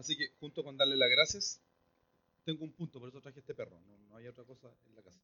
Así 0.00 0.16
que 0.16 0.30
junto 0.40 0.64
con 0.64 0.78
darle 0.78 0.96
las 0.96 1.10
gracias, 1.10 1.60
tengo 2.46 2.64
un 2.64 2.72
punto, 2.72 2.98
por 2.98 3.10
eso 3.10 3.20
traje 3.20 3.40
este 3.40 3.54
perro. 3.54 3.78
No, 3.82 4.16
hay 4.16 4.26
otra 4.28 4.44
cosa 4.44 4.74
en 4.86 4.94
la 4.94 5.02
casa. 5.02 5.20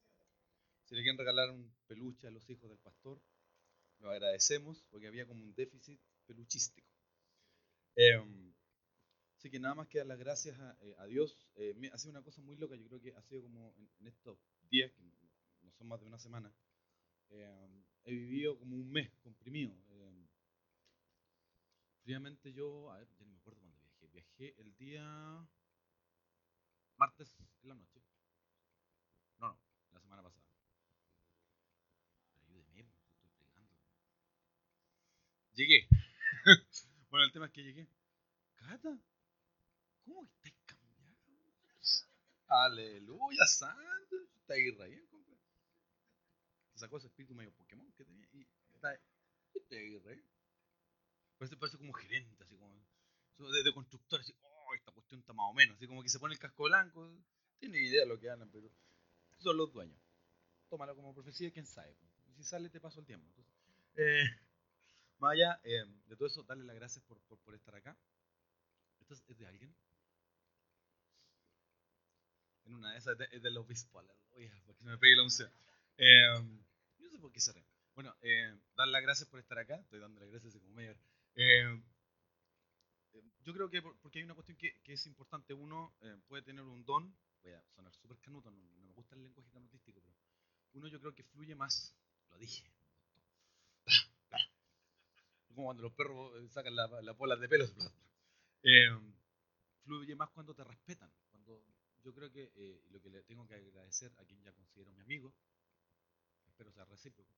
Si 0.84 0.94
le 0.94 1.00
quieren 1.00 1.16
regalar 1.16 1.50
un 1.50 1.74
peluche 1.86 2.26
a 2.26 2.30
los 2.30 2.48
hijos 2.50 2.68
del 2.68 2.78
pastor, 2.78 3.18
lo 4.00 4.10
agradecemos 4.10 4.84
porque 4.90 5.06
había 5.06 5.26
como 5.26 5.42
un 5.42 5.54
déficit 5.54 5.98
peluchístico. 6.26 6.86
Em, 7.94 8.52
así 9.38 9.48
que 9.48 9.58
nada 9.58 9.74
más 9.74 9.88
que 9.88 9.96
dar 9.96 10.08
las 10.08 10.18
gracias 10.18 10.60
a, 10.60 10.76
eh, 10.82 10.94
Dios. 11.08 11.48
Eh, 11.54 11.74
ha 11.90 11.96
sido 11.96 12.10
una 12.10 12.22
cosa 12.22 12.42
muy 12.42 12.56
loca, 12.56 12.76
yo 12.76 12.86
creo 12.86 13.00
que 13.00 13.14
ha 13.14 13.22
sido 13.22 13.44
como 13.44 13.74
en, 13.78 14.06
estos 14.06 14.38
días, 14.68 14.92
que 14.92 15.00
no 15.62 15.72
son 15.72 15.88
más 15.88 16.00
de 16.00 16.06
una 16.06 16.18
semana, 16.18 16.54
em, 17.30 17.82
he 18.04 18.12
vivido 18.12 18.58
como 18.58 18.76
un 18.76 18.92
mes 18.92 19.10
comprimido. 19.22 19.74
Em, 19.88 20.28
fríamente 22.02 22.52
yo, 22.52 22.90
a 22.90 22.98
ver, 22.98 23.08
ya 23.18 23.24
no 23.24 23.32
me 23.32 23.38
acuerdo 23.38 23.65
viajé. 24.36 24.54
El 24.60 24.76
día 24.76 25.48
martes 26.96 27.34
en 27.62 27.68
la 27.68 27.74
noche. 27.74 28.02
No, 29.38 29.48
no, 29.48 29.60
la 29.92 30.00
semana 30.00 30.22
pasada. 30.22 30.44
Ayúdeme, 32.48 32.88
estoy 33.14 33.30
pegando. 33.38 33.76
Llegué. 35.52 35.88
bueno, 37.10 37.24
el 37.24 37.32
tema 37.32 37.46
es 37.46 37.52
que 37.52 37.62
llegué. 37.62 37.88
Cata, 38.56 38.98
¿cómo 40.04 40.24
estás 40.24 40.52
cambiando? 40.66 41.32
Aleluya, 42.48 43.46
santo. 43.46 44.16
Está 44.40 44.54
re 44.54 45.06
compadre. 45.10 45.36
Sacó 46.74 46.98
ese 46.98 47.06
espíritu 47.06 47.34
medio 47.34 47.52
Pokémon 47.54 47.90
que 47.92 48.04
tenía 48.04 48.28
y 48.32 48.46
está. 48.74 48.94
Está 49.54 49.76
re 49.76 50.22
Parece, 51.38 51.56
parece 51.58 51.76
como 51.76 51.92
gerente, 51.92 52.42
así 52.42 52.56
como 52.56 52.82
de, 53.38 53.62
de 53.62 53.70
oh, 53.70 54.74
esta 54.74 54.92
cuestión 54.92 55.20
está 55.20 55.32
más 55.32 55.46
o 55.50 55.54
menos, 55.54 55.76
así 55.76 55.86
como 55.86 56.02
que 56.02 56.08
se 56.08 56.18
pone 56.18 56.34
el 56.34 56.40
casco 56.40 56.64
blanco, 56.64 57.10
tiene 57.58 57.80
idea 57.80 58.02
de 58.02 58.06
lo 58.06 58.18
que 58.18 58.26
ganan, 58.26 58.50
pero 58.50 58.70
son 59.38 59.56
los 59.56 59.72
dueños. 59.72 60.00
Tómalo 60.68 60.96
como 60.96 61.14
profecía, 61.14 61.52
quién 61.52 61.66
sabe. 61.66 61.96
Si 62.36 62.44
sale, 62.44 62.68
te 62.70 62.80
paso 62.80 63.00
el 63.00 63.06
tiempo. 63.06 63.32
eh, 63.94 64.24
más 65.18 65.32
allá 65.32 65.60
eh, 65.64 65.84
de 66.06 66.16
todo 66.16 66.28
eso, 66.28 66.42
darle 66.42 66.64
las 66.64 66.76
gracias 66.76 67.04
por, 67.04 67.20
por, 67.20 67.54
estar 67.54 67.74
acá. 67.74 67.96
¿Esto 69.00 69.14
es, 69.14 69.38
de 69.38 69.46
alguien? 69.46 69.74
En 72.64 72.74
una 72.74 72.92
de 72.92 72.98
esas 72.98 73.16
es, 73.30 73.42
de, 73.42 73.50
los 73.50 73.64
obispo. 73.64 74.02
Oye, 74.32 74.52
porque 74.66 74.82
me 74.84 74.98
pegue 74.98 75.16
la 75.16 75.22
unción. 75.22 75.50
Eh, 75.96 76.42
no 76.98 77.10
sé 77.10 77.18
por 77.18 77.32
qué 77.32 77.40
se. 77.40 77.52
Bueno, 77.94 78.14
dar 78.74 78.88
las 78.88 79.02
gracias 79.02 79.28
por 79.28 79.40
estar 79.40 79.58
acá. 79.58 79.76
Estoy 79.76 80.00
dando 80.00 80.20
las 80.20 80.30
gracias 80.30 80.54
como 80.54 80.74
medio. 80.74 80.98
Yo 83.44 83.52
creo 83.52 83.70
que 83.70 83.82
porque 83.82 84.18
hay 84.18 84.24
una 84.24 84.34
cuestión 84.34 84.56
que, 84.56 84.80
es 84.84 85.06
importante. 85.06 85.54
Uno 85.54 85.94
eh, 86.00 86.16
puede 86.28 86.42
tener 86.42 86.64
un 86.64 86.84
don, 86.84 87.14
voy 87.42 87.52
a 87.52 87.62
sonar 87.74 87.92
súper 87.94 88.18
canuto, 88.18 88.50
no, 88.50 88.62
me 88.84 88.92
gusta 88.92 89.14
el 89.14 89.22
lenguaje 89.22 89.50
canutístico, 89.50 90.00
pero 90.00 90.16
uno 90.72 90.88
yo 90.88 91.00
creo 91.00 91.14
que 91.14 91.22
fluye 91.22 91.54
más, 91.54 91.94
lo 92.30 92.38
dije, 92.38 92.70
como 95.48 95.64
cuando 95.64 95.82
los 95.82 95.92
perros 95.92 96.32
eh, 96.42 96.48
sacan 96.48 96.74
la, 96.74 96.86
la 97.02 97.12
bola 97.12 97.36
de 97.36 97.48
pelos, 97.48 97.72
eh, 98.62 98.90
fluye 99.84 100.14
más 100.16 100.30
cuando 100.30 100.54
te 100.54 100.64
respetan. 100.64 101.10
Cuando 101.30 101.64
yo 102.02 102.12
creo 102.12 102.30
que 102.30 102.52
eh, 102.56 102.82
lo 102.90 103.00
que 103.00 103.10
le 103.10 103.22
tengo 103.22 103.46
que 103.46 103.54
agradecer 103.54 104.12
a 104.18 104.24
quien 104.24 104.42
ya 104.42 104.52
considero 104.52 104.92
mi 104.92 105.00
amigo, 105.00 105.32
espero 106.46 106.70
sea 106.72 106.84
recíproco. 106.84 107.30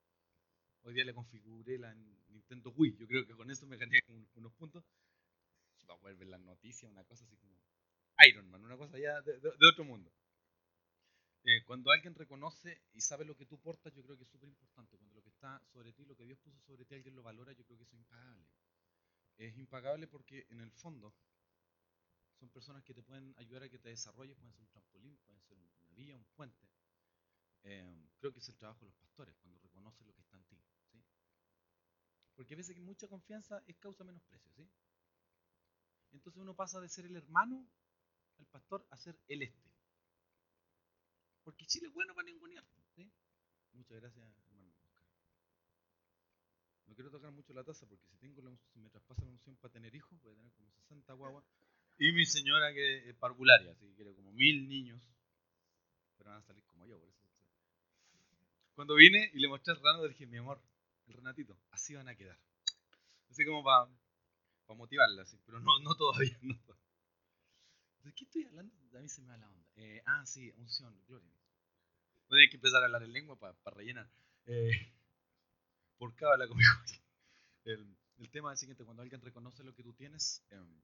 Hoy 0.82 0.94
día 0.94 1.04
le 1.04 1.14
configuré 1.14 1.78
la 1.78 1.94
Nintendo 2.28 2.70
Wii, 2.70 2.96
yo 2.96 3.06
creo 3.06 3.26
que 3.26 3.34
con 3.34 3.50
eso 3.50 3.66
me 3.66 3.76
gané 3.76 4.00
unos 4.34 4.52
puntos 4.54 4.84
va 5.96 6.10
a 6.10 6.14
ver 6.14 6.26
las 6.26 6.40
noticias, 6.40 6.90
una 6.90 7.04
cosa 7.04 7.24
así 7.24 7.36
como 7.36 7.58
Iron 8.26 8.48
Man, 8.50 8.62
una 8.62 8.76
cosa 8.76 8.98
ya 8.98 9.20
de, 9.22 9.40
otro 9.70 9.84
mundo. 9.84 10.12
Eh, 11.44 11.62
cuando 11.64 11.90
alguien 11.90 12.14
reconoce 12.14 12.82
y 12.92 13.00
sabe 13.00 13.24
lo 13.24 13.36
que 13.36 13.46
tú 13.46 13.60
portas, 13.60 13.94
yo 13.94 14.02
creo 14.02 14.16
que 14.16 14.24
es 14.24 14.28
súper 14.28 14.48
importante. 14.48 14.96
Cuando 14.96 15.14
lo 15.14 15.22
que 15.22 15.30
está 15.30 15.62
sobre 15.72 15.92
ti, 15.92 16.04
lo 16.04 16.16
que 16.16 16.24
Dios 16.24 16.38
puso 16.40 16.58
sobre 16.60 16.84
ti, 16.84 16.94
alguien 16.94 17.14
lo 17.14 17.22
valora, 17.22 17.52
yo 17.52 17.64
creo 17.64 17.78
que 17.78 17.84
eso 17.84 17.94
es 17.94 18.00
impagable. 18.00 18.48
Es 19.36 19.56
impagable 19.56 20.08
porque 20.08 20.46
en 20.50 20.60
el 20.60 20.72
fondo 20.72 21.14
son 22.38 22.50
personas 22.50 22.84
que 22.84 22.94
te 22.94 23.02
pueden 23.02 23.34
ayudar 23.38 23.64
a 23.64 23.68
que 23.68 23.78
te 23.78 23.88
desarrolles, 23.88 24.36
pueden 24.36 24.52
ser 24.52 24.62
un 24.62 24.70
trampolín, 24.70 25.16
pueden 25.18 25.40
ser 25.42 25.56
una 25.56 25.70
vía, 25.90 26.16
un 26.16 26.24
puente. 26.34 26.68
Eh, 27.62 28.08
creo 28.18 28.32
que 28.32 28.38
es 28.40 28.48
el 28.48 28.56
trabajo 28.56 28.80
de 28.80 28.86
los 28.86 28.96
pastores, 28.96 29.36
cuando 29.38 29.58
reconoce 29.58 30.04
lo 30.04 30.14
que 30.14 30.20
está 30.20 30.36
en 30.36 30.44
ti. 30.44 30.60
¿sí? 30.90 31.04
Porque 32.34 32.54
a 32.54 32.56
veces 32.56 32.74
que 32.74 32.80
mucha 32.80 33.08
confianza 33.08 33.62
es 33.66 33.76
causa 33.78 34.04
menosprecio. 34.04 34.52
¿sí? 34.54 34.68
Entonces 36.12 36.40
uno 36.40 36.54
pasa 36.54 36.80
de 36.80 36.88
ser 36.88 37.06
el 37.06 37.16
hermano, 37.16 37.66
el 38.38 38.46
pastor, 38.46 38.86
a 38.90 38.96
ser 38.96 39.18
el 39.28 39.42
este. 39.42 39.70
Porque 41.44 41.66
Chile 41.66 41.88
es 41.88 41.94
bueno 41.94 42.14
para 42.14 42.26
ningunear. 42.26 42.64
¿sí? 42.94 43.10
Muchas 43.72 44.00
gracias, 44.00 44.18
hermano. 44.18 44.38
No 46.86 46.94
quiero 46.94 47.10
tocar 47.10 47.30
mucho 47.30 47.52
la 47.52 47.62
taza 47.62 47.86
porque 47.86 48.06
si 48.06 48.16
tengo 48.16 48.40
la, 48.40 48.56
si 48.72 48.80
me 48.80 48.88
traspasa 48.88 49.22
la 49.22 49.30
unción 49.30 49.56
para 49.56 49.72
tener 49.72 49.94
hijos, 49.94 50.18
voy 50.22 50.32
a 50.32 50.36
tener 50.36 50.52
como 50.52 50.70
60 50.70 51.12
guaguas. 51.12 51.44
Y 51.98 52.12
mi 52.12 52.24
señora 52.24 52.72
que 52.72 53.10
es 53.10 53.16
parvularia, 53.16 53.72
así 53.72 53.86
que 53.86 53.94
quiero 53.94 54.14
como 54.14 54.32
mil 54.32 54.68
niños. 54.68 55.02
Pero 56.16 56.30
van 56.30 56.38
a 56.38 56.42
salir 56.42 56.64
como 56.64 56.86
yo, 56.86 56.98
por 56.98 57.08
eso. 57.08 57.28
Cuando 58.74 58.94
vine 58.94 59.30
y 59.34 59.40
le 59.40 59.48
mostré 59.48 59.74
el 59.74 59.82
rano, 59.82 60.04
dije, 60.04 60.26
mi 60.26 60.38
amor, 60.38 60.62
el 61.06 61.14
renatito, 61.14 61.58
así 61.72 61.94
van 61.94 62.08
a 62.08 62.14
quedar. 62.14 62.38
Así 63.28 63.44
como 63.44 63.62
para 63.62 63.90
para 64.68 64.78
motivarla, 64.78 65.24
sí, 65.24 65.40
pero 65.46 65.60
no, 65.60 65.80
no 65.80 65.96
todavía. 65.96 66.38
No 68.02 68.04
¿De 68.04 68.14
qué 68.14 68.24
estoy 68.24 68.44
hablando? 68.44 68.74
A 68.96 69.00
mí 69.00 69.08
se 69.08 69.20
me 69.22 69.28
va 69.28 69.36
la 69.36 69.48
onda. 69.48 69.66
Eh, 69.76 70.02
ah, 70.06 70.24
sí, 70.24 70.50
unción, 70.56 70.96
gloria. 71.06 71.30
Voy 72.28 72.46
a 72.46 72.48
que 72.48 72.56
empezar 72.56 72.82
a 72.82 72.86
hablar 72.86 73.02
en 73.02 73.12
lengua 73.12 73.38
para 73.38 73.54
rellenar. 73.74 74.08
Eh, 74.46 74.70
por 75.98 76.14
cábala 76.14 76.46
conmigo. 76.46 76.70
El, 77.64 77.98
el, 78.16 78.30
tema 78.30 78.50
es 78.50 78.56
el 78.56 78.60
siguiente, 78.60 78.84
cuando 78.84 79.02
alguien 79.02 79.20
reconoce 79.20 79.62
lo 79.62 79.74
que 79.74 79.82
tú 79.82 79.92
tienes, 79.92 80.42
em, 80.48 80.80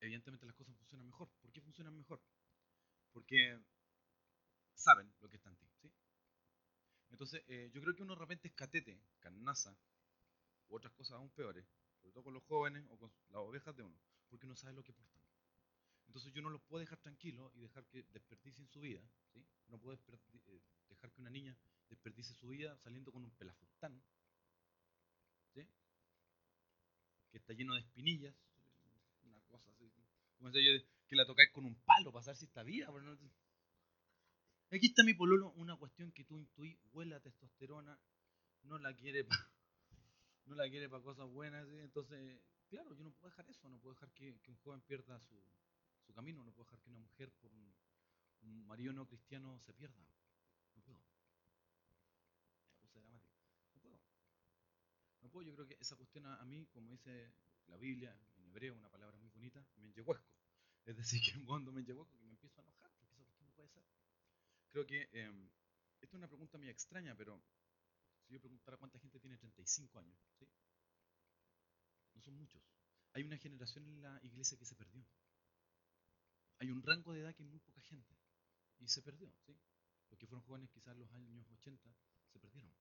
evidentemente 0.00 0.44
las 0.44 0.56
cosas 0.56 0.74
funcionan 0.76 1.06
mejor. 1.06 1.28
¿Por 1.40 1.52
qué 1.52 1.60
funcionan 1.60 1.96
mejor? 1.96 2.20
Porque 3.12 3.60
saben 4.74 5.12
lo 5.20 5.28
que 5.28 5.36
está 5.36 5.50
en 5.50 5.56
ti. 5.56 5.68
¿sí? 5.82 5.92
Entonces, 7.10 7.44
eh, 7.46 7.70
yo 7.72 7.80
creo 7.80 7.94
que 7.94 8.02
uno 8.02 8.14
de 8.14 8.20
repente 8.20 8.48
es 8.48 8.54
catete, 8.54 9.00
carnaza, 9.20 9.76
u 10.68 10.74
otras 10.74 10.92
cosas 10.94 11.12
aún 11.12 11.30
peores, 11.30 11.64
sobre 12.02 12.12
todo 12.12 12.24
con 12.24 12.34
los 12.34 12.42
jóvenes 12.44 12.84
o 12.90 12.98
con 12.98 13.12
las 13.28 13.40
ovejas 13.40 13.76
de 13.76 13.84
uno, 13.84 13.96
porque 14.28 14.46
no 14.46 14.56
sabe 14.56 14.74
lo 14.74 14.82
que 14.82 14.92
portan. 14.92 15.22
Entonces 16.08 16.32
yo 16.34 16.42
no 16.42 16.50
los 16.50 16.60
puedo 16.62 16.80
dejar 16.80 16.98
tranquilos 16.98 17.50
y 17.54 17.60
dejar 17.60 17.86
que 17.86 18.02
desperdicien 18.12 18.68
su 18.68 18.80
vida, 18.80 19.00
¿sí? 19.32 19.46
No 19.68 19.78
puedo 19.78 19.96
eh, 19.96 20.60
dejar 20.88 21.12
que 21.12 21.20
una 21.20 21.30
niña 21.30 21.56
desperdicie 21.88 22.34
su 22.34 22.48
vida 22.48 22.76
saliendo 22.78 23.12
con 23.12 23.22
un 23.22 23.30
pelafustán, 23.30 24.02
¿sí? 25.54 25.66
Que 27.30 27.38
está 27.38 27.52
lleno 27.52 27.74
de 27.74 27.80
espinillas, 27.80 28.34
una 29.22 29.40
cosa 29.42 29.70
así. 29.70 29.90
Como 30.36 30.50
decía 30.50 30.76
yo, 30.76 30.84
que 31.06 31.16
la 31.16 31.24
tocáis 31.24 31.50
con 31.52 31.64
un 31.64 31.76
palo 31.82 32.12
para 32.12 32.24
saber 32.24 32.36
si 32.36 32.44
está 32.46 32.62
viva. 32.62 32.92
Aquí 34.70 34.86
está 34.86 35.04
mi 35.04 35.14
pololo, 35.14 35.52
una 35.52 35.76
cuestión 35.76 36.10
que 36.12 36.24
tú 36.24 36.36
intuís, 36.36 36.76
huele 36.92 37.14
a 37.14 37.20
testosterona, 37.20 37.98
no 38.64 38.78
la 38.78 38.94
quiere 38.94 39.24
no 40.46 40.54
la 40.54 40.68
quiere 40.68 40.88
para 40.88 41.02
cosas 41.02 41.28
buenas. 41.28 41.66
Entonces, 41.68 42.40
claro, 42.68 42.94
yo 42.94 43.04
no 43.04 43.10
puedo 43.12 43.30
dejar 43.30 43.48
eso, 43.48 43.68
no 43.68 43.78
puedo 43.78 43.94
dejar 43.94 44.10
que, 44.12 44.38
un 44.48 44.56
joven 44.56 44.80
pierda 44.82 45.18
su, 45.20 45.34
su, 46.06 46.12
camino, 46.12 46.42
no 46.44 46.52
puedo 46.52 46.64
dejar 46.64 46.80
que 46.80 46.90
una 46.90 46.98
mujer 46.98 47.30
por 47.40 47.52
un, 47.52 47.72
marido 48.66 48.92
no 48.92 49.06
cristiano 49.06 49.60
se 49.60 49.72
pierda. 49.72 50.02
No 50.74 50.82
puedo. 50.82 50.98
No 52.82 52.88
puedo. 52.88 54.00
No 55.20 55.28
puedo, 55.30 55.46
yo 55.46 55.54
creo 55.54 55.66
que 55.66 55.76
esa 55.80 55.96
cuestión 55.96 56.26
a, 56.26 56.44
mí, 56.44 56.66
como 56.66 56.90
dice 56.90 57.32
la 57.68 57.76
Biblia 57.76 58.16
en 58.36 58.46
hebreo, 58.46 58.74
una 58.74 58.90
palabra 58.90 59.16
muy 59.18 59.30
bonita, 59.30 59.64
me 59.76 59.86
enyehuesco. 59.86 60.34
Es 60.84 60.96
decir, 60.96 61.20
que 61.22 61.32
cuando 61.46 61.70
me 61.70 61.82
enyehuesco, 61.82 62.18
que 62.18 62.24
me 62.24 62.32
empiezo 62.32 62.60
a 62.60 62.64
enojar, 62.64 62.90
porque 62.98 63.12
esa 63.12 63.22
cuestión 63.22 63.46
no 63.46 63.54
puede 63.54 63.68
ser. 63.68 63.84
Creo 64.70 64.86
que 64.86 65.08
eh, 65.12 65.50
esto 66.00 66.16
es 66.16 66.18
una 66.18 66.28
pregunta 66.28 66.58
muy 66.58 66.68
extraña, 66.68 67.14
pero 67.14 67.40
si 68.32 68.36
yo 68.36 68.40
preguntara 68.40 68.78
cuánta 68.78 68.98
gente 68.98 69.20
tiene 69.20 69.36
35 69.36 69.98
años, 69.98 70.18
¿sí? 70.38 70.48
no 72.14 72.20
son 72.22 72.34
muchos. 72.34 72.62
Hay 73.12 73.24
una 73.24 73.36
generación 73.36 73.84
en 73.84 74.00
la 74.00 74.18
iglesia 74.22 74.56
que 74.56 74.64
se 74.64 74.74
perdió. 74.74 75.04
Hay 76.58 76.70
un 76.70 76.82
rango 76.82 77.12
de 77.12 77.20
edad 77.20 77.34
que 77.34 77.42
es 77.42 77.48
muy 77.48 77.60
poca 77.60 77.82
gente. 77.82 78.16
Y 78.78 78.88
se 78.88 79.02
perdió, 79.02 79.30
¿sí? 79.44 79.54
Los 80.08 80.18
fueron 80.18 80.40
jóvenes 80.46 80.70
quizás 80.70 80.94
en 80.94 81.00
los 81.00 81.12
años 81.12 81.50
80 81.50 81.94
se 82.32 82.40
perdieron. 82.40 82.72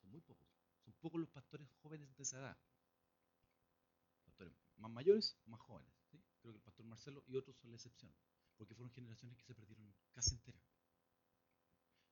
Son 0.00 0.10
muy 0.10 0.22
pocos. 0.22 0.48
Son 0.82 0.94
pocos 0.94 1.20
los 1.20 1.28
pastores 1.28 1.70
jóvenes 1.82 2.16
de 2.16 2.22
esa 2.22 2.38
edad. 2.38 2.58
Pastores 4.24 4.54
más 4.76 4.90
mayores 4.90 5.36
más 5.44 5.60
jóvenes. 5.60 5.92
Creo 6.40 6.52
que 6.54 6.58
el 6.58 6.62
pastor 6.62 6.86
Marcelo 6.86 7.22
y 7.26 7.36
otros 7.36 7.58
son 7.58 7.70
la 7.72 7.76
excepción. 7.76 8.14
Porque 8.56 8.74
fueron 8.74 8.90
generaciones 8.90 9.36
que 9.36 9.44
se 9.44 9.54
perdieron 9.54 9.94
casi 10.12 10.34
enteras. 10.34 10.62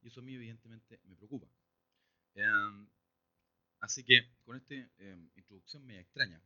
Y 0.02 0.08
eso 0.08 0.20
a 0.20 0.23
mí 0.23 0.35
evidentemente 0.35 1.00
me 1.05 1.17
preocupa. 1.17 1.49
Em, 2.34 2.88
así 3.81 4.04
que 4.04 4.28
con 4.44 4.56
esta 4.56 4.75
em, 4.75 5.31
introducción 5.36 5.84
me 5.86 6.00
extraña 6.00 6.42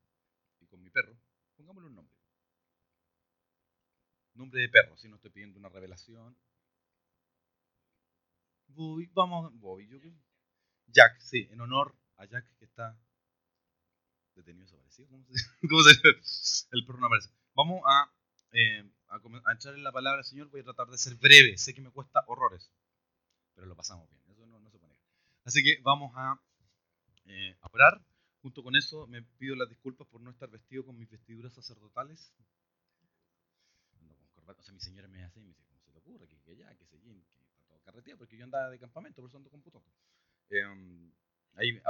y 0.60 0.66
con 0.66 0.80
mi 0.82 0.90
perro, 0.90 1.16
pongámosle 1.56 1.88
un 1.88 1.96
nombre. 1.96 2.14
Nombre 4.34 4.60
de 4.60 4.68
perro, 4.68 4.96
si 4.96 5.08
no 5.08 5.16
estoy 5.16 5.30
pidiendo 5.30 5.58
una 5.58 5.68
revelación. 5.68 6.36
Bobby, 8.68 9.10
vamos, 9.12 9.52
Bobby, 9.58 9.88
yo 9.88 9.98
Jack, 10.86 11.18
sí, 11.20 11.48
en 11.50 11.60
honor 11.60 11.96
a 12.16 12.26
Jack 12.26 12.46
que 12.58 12.64
está 12.64 12.98
detenido 14.34 14.64
desaparecido. 14.64 15.08
¿Cómo 15.08 15.24
se, 15.24 15.32
¿Cómo 15.68 15.82
se 15.82 16.66
El 16.72 16.86
perro 16.86 16.98
no 16.98 17.06
aparece. 17.06 17.30
Vamos 17.54 17.82
a, 17.86 18.12
eh, 18.52 18.88
a, 19.08 19.52
echar 19.54 19.74
en 19.74 19.84
la 19.84 19.92
palabra, 19.92 20.22
Señor. 20.22 20.48
Voy 20.48 20.60
a 20.60 20.64
tratar 20.64 20.88
de 20.88 20.98
ser 20.98 21.16
breve. 21.16 21.58
Sé 21.58 21.74
que 21.74 21.80
me 21.80 21.90
cuesta 21.90 22.24
horrores, 22.26 22.70
pero 23.54 23.66
lo 23.66 23.76
pasamos 23.76 24.08
bien. 24.10 24.22
Eso 24.28 24.46
no, 24.46 24.60
no 24.60 24.70
se 24.70 24.78
pone. 24.78 24.94
Así 25.48 25.64
que 25.64 25.80
vamos 25.80 26.12
a, 26.14 26.38
eh, 27.24 27.56
a 27.62 27.68
orar. 27.72 28.04
Junto 28.42 28.62
con 28.62 28.76
eso, 28.76 29.06
me 29.06 29.22
pido 29.22 29.56
las 29.56 29.70
disculpas 29.70 30.06
por 30.06 30.20
no 30.20 30.30
estar 30.30 30.50
vestido 30.50 30.84
con 30.84 30.98
mis 30.98 31.08
vestiduras 31.08 31.54
sacerdotales. 31.54 32.34
O 34.46 34.62
sea, 34.62 34.74
mi 34.74 34.80
señora 34.80 35.08
me 35.08 35.24
hace 35.24 35.38
y 35.38 35.42
me 35.42 35.48
dice, 35.48 35.64
¿cómo 35.64 35.80
se 35.80 35.90
te 35.90 35.98
ocurre? 36.00 36.28
Que, 36.28 36.36
que 36.36 36.54
que 36.54 36.84
se 36.84 36.98
que 36.98 37.48
está 37.48 37.62
todo 37.66 37.80
carreteado, 37.80 38.18
porque 38.18 38.36
yo 38.36 38.44
andaba 38.44 38.68
de 38.68 38.78
campamento, 38.78 39.22
por 39.22 39.30
eso 39.30 39.38
ando 39.38 39.48
con 39.48 39.62
putón. 39.62 39.82
Eh, 40.50 41.12
ahí, 41.54 41.80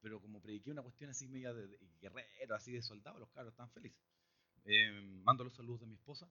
pero 0.00 0.18
como 0.22 0.40
prediqué 0.40 0.70
una 0.70 0.82
cuestión 0.82 1.10
así 1.10 1.28
media 1.28 1.52
de, 1.52 1.78
guerrero, 2.00 2.54
así 2.54 2.72
de 2.72 2.80
soldado, 2.80 3.18
los 3.18 3.30
caros 3.32 3.52
están 3.52 3.70
felices. 3.70 4.00
Eh, 4.64 5.20
mando 5.24 5.44
los 5.44 5.52
saludos 5.52 5.80
de 5.80 5.86
mi 5.88 5.94
esposa, 5.94 6.26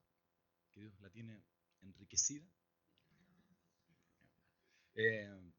que 0.74 0.82
Dios 0.82 1.00
la 1.02 1.12
tiene 1.12 1.40
enriquecida. 1.82 2.48
Eh, 4.96 5.54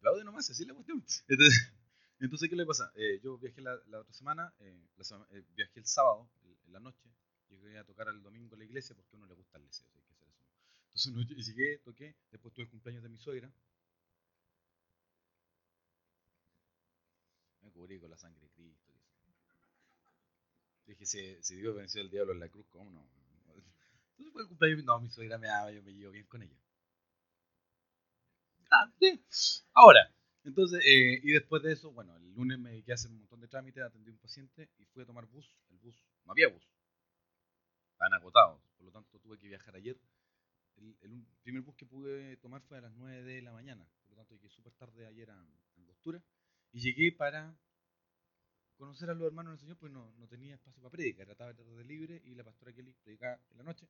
aplaude 0.00 0.24
nomás, 0.24 0.48
así 0.50 0.64
la 0.64 0.74
cuestión. 0.74 1.04
Entonces, 2.20 2.50
¿qué 2.50 2.56
le 2.56 2.66
pasa? 2.66 2.90
Eh, 2.96 3.20
yo 3.22 3.38
viajé 3.38 3.60
la, 3.60 3.74
otra 3.74 4.12
semana, 4.12 4.52
eh, 4.60 4.88
eh, 5.30 5.44
viajé 5.54 5.80
el 5.80 5.86
sábado, 5.86 6.30
en 6.66 6.72
la 6.72 6.80
noche, 6.80 7.08
llegué 7.48 7.78
a 7.78 7.84
tocar 7.84 8.08
el 8.08 8.22
domingo 8.22 8.54
en 8.54 8.60
la 8.60 8.64
iglesia 8.64 8.94
porque 8.94 9.14
a 9.14 9.16
uno 9.16 9.26
le 9.26 9.34
gusta 9.34 9.58
el 9.58 9.64
deseo, 9.64 9.88
hay 9.94 10.02
que 10.02 10.12
hacer 10.12 10.28
eso. 10.28 10.44
Entonces 11.10 11.46
llegué, 11.46 11.78
toqué, 11.78 12.16
después 12.30 12.54
tuve 12.54 12.64
el 12.64 12.70
cumpleaños 12.70 13.02
de 13.02 13.08
mi 13.08 13.18
suegra, 13.18 13.52
cubrí 17.72 17.98
con 18.00 18.10
la 18.10 18.16
sangre 18.16 18.40
de 18.40 18.50
Cristo. 18.50 18.92
Dije, 20.86 21.06
si, 21.06 21.42
si 21.42 21.56
Dios 21.56 21.74
venció 21.76 22.00
al 22.02 22.10
diablo 22.10 22.32
en 22.32 22.40
la 22.40 22.48
cruz, 22.48 22.66
¿cómo 22.68 22.90
no? 22.90 23.08
Entonces 24.18 24.32
fue 24.32 24.42
el 24.42 24.48
cumpleaños, 24.48 24.84
no, 24.84 25.00
mi 25.00 25.08
suegra 25.08 25.38
me 25.38 25.48
ama, 25.48 25.70
yo 25.70 25.82
me 25.82 25.92
llevo 25.92 26.12
bien 26.12 26.26
con 26.26 26.42
ella. 26.42 26.58
Ah, 28.70 28.90
Ahora, 29.74 30.14
entonces, 30.44 30.80
eh, 30.86 31.20
y 31.22 31.32
después 31.32 31.62
de 31.62 31.72
eso, 31.72 31.92
bueno, 31.92 32.16
el 32.16 32.32
lunes 32.32 32.58
me 32.58 32.70
dediqué 32.70 32.92
a 32.92 32.94
hacer 32.94 33.10
un 33.10 33.18
montón 33.18 33.40
de 33.40 33.48
trámites, 33.48 33.82
atendí 33.82 34.10
a 34.10 34.12
un 34.12 34.18
paciente 34.18 34.70
y 34.78 34.84
fui 34.86 35.02
a 35.02 35.06
tomar 35.06 35.26
bus. 35.26 35.56
El 35.70 35.78
bus, 35.78 35.96
no 36.24 36.32
había 36.32 36.48
bus. 36.48 36.62
Estaban 37.92 38.14
agotados, 38.14 38.62
por 38.76 38.86
lo 38.86 38.92
tanto 38.92 39.18
tuve 39.18 39.38
que 39.38 39.48
viajar 39.48 39.74
ayer. 39.74 39.98
El, 40.76 40.96
el 41.02 41.26
primer 41.42 41.62
bus 41.62 41.76
que 41.76 41.84
pude 41.84 42.36
tomar 42.38 42.62
fue 42.62 42.78
a 42.78 42.80
las 42.80 42.92
9 42.94 43.22
de 43.22 43.42
la 43.42 43.52
mañana, 43.52 43.86
por 44.02 44.10
lo 44.12 44.16
tanto 44.16 44.34
llegué 44.34 44.48
súper 44.48 44.72
tarde 44.74 45.06
ayer 45.06 45.30
a 45.30 45.46
Angostura 45.76 46.22
y 46.72 46.80
llegué 46.80 47.12
para 47.12 47.54
conocer 48.76 49.10
a 49.10 49.14
los 49.14 49.26
hermanos 49.26 49.52
del 49.52 49.60
Señor, 49.60 49.76
pues 49.76 49.92
no, 49.92 50.10
no 50.16 50.26
tenía 50.26 50.54
espacio 50.54 50.80
para 50.80 50.92
predicar, 50.92 51.26
era 51.26 51.34
tarde 51.34 51.84
libre 51.84 52.22
y 52.24 52.34
la 52.34 52.44
pastora 52.44 52.72
Kelly 52.72 52.94
predicaba 53.04 53.38
en 53.50 53.58
la 53.58 53.64
noche. 53.64 53.86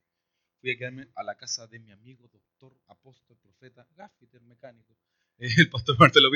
Fui 0.60 0.72
a 0.72 0.76
quedarme 0.76 1.08
a 1.14 1.22
la 1.22 1.36
casa 1.36 1.66
de 1.66 1.78
mi 1.78 1.90
amigo, 1.90 2.28
doctor, 2.28 2.78
apóstol, 2.88 3.38
profeta, 3.38 3.86
gaffiter, 3.96 4.42
mecánico, 4.42 4.94
el 5.38 5.70
pastor 5.70 5.98
Marcelo. 5.98 6.28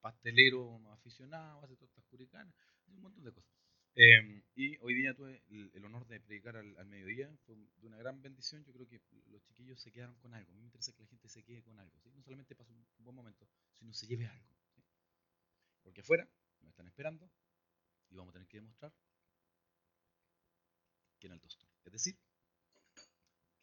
Pastelero 0.00 0.90
aficionado, 0.90 1.62
hace 1.62 1.76
tortas 1.76 2.04
curicanas, 2.06 2.52
un 2.88 3.02
montón 3.02 3.22
de 3.22 3.32
cosas. 3.32 3.52
Em, 3.94 4.42
y 4.56 4.76
hoy 4.78 4.94
día 4.94 5.14
tuve 5.14 5.42
el, 5.48 5.84
honor 5.84 6.06
de 6.06 6.20
predicar 6.20 6.56
al, 6.56 6.86
mediodía, 6.86 7.30
fue 7.46 7.56
una 7.82 7.98
gran 7.98 8.20
bendición. 8.20 8.64
Yo 8.64 8.72
creo 8.72 8.88
que 8.88 9.00
los 9.26 9.42
chiquillos 9.44 9.80
se 9.80 9.92
quedaron 9.92 10.16
con 10.16 10.34
algo. 10.34 10.50
A 10.50 10.54
mí 10.54 10.60
me 10.60 10.66
interesa 10.66 10.92
que 10.92 11.02
la 11.02 11.08
gente 11.08 11.28
se 11.28 11.44
quede 11.44 11.62
con 11.62 11.78
algo. 11.78 12.00
No 12.14 12.22
solamente 12.22 12.56
pase 12.56 12.72
un 12.72 12.86
buen 12.98 13.14
momento, 13.14 13.48
sino 13.78 13.92
se 13.92 14.06
lleve 14.06 14.26
algo. 14.26 14.48
Porque 15.82 16.00
afuera 16.00 16.28
nos 16.60 16.70
están 16.70 16.86
esperando 16.88 17.30
y 18.10 18.16
vamos 18.16 18.30
a 18.30 18.34
tener 18.34 18.48
que 18.48 18.58
demostrar 18.58 18.92
que 21.18 21.26
en 21.26 21.34
el 21.34 21.40
tostor. 21.40 21.68
Es 21.84 21.92
decir, 21.92 22.18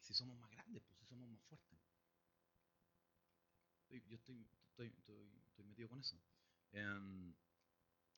si 0.00 0.14
somos 0.14 0.38
más 0.38 0.50
grandes, 0.50 0.82
pues 0.84 0.98
si 0.98 1.06
somos 1.06 1.28
más 1.28 1.42
fuertes. 1.44 1.78
Yo 3.88 4.16
estoy, 4.16 4.46
estoy, 4.68 4.88
estoy, 4.98 5.64
metido 5.64 5.88
con 5.88 6.00
eso. 6.00 6.20
Em, 6.72 7.34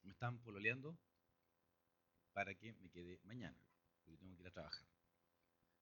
me 0.03 0.13
están 0.13 0.39
pololeando 0.41 0.99
para 2.33 2.55
que 2.55 2.73
me 2.75 2.91
quede 2.91 3.21
mañana, 3.25 3.57
porque 4.05 4.19
tengo 4.19 4.35
que 4.35 4.43
ir 4.43 4.49
a 4.49 4.53
trabajar. 4.53 4.87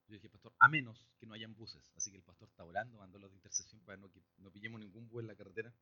Yo 0.06 0.14
dije, 0.14 0.29
pastor, 0.29 0.55
a 0.59 0.69
menos 0.69 1.09
que 1.19 1.26
no 1.26 1.35
hayan 1.35 1.55
buses. 1.55 1.91
Así 1.97 2.11
que 2.11 2.19
el 2.19 2.23
pastor 2.23 2.49
está 2.49 2.64
orando, 2.64 2.99
mandó 2.99 3.19
los 3.19 3.31
de 3.31 3.37
intercesión 3.37 3.81
para 3.85 3.97
no, 3.97 4.11
que 4.11 4.23
no 4.38 4.52
pillemos 4.52 4.81
ningún 4.81 5.09
bus 5.09 5.23
en 5.23 5.29
la 5.29 5.37
carretera. 5.37 5.75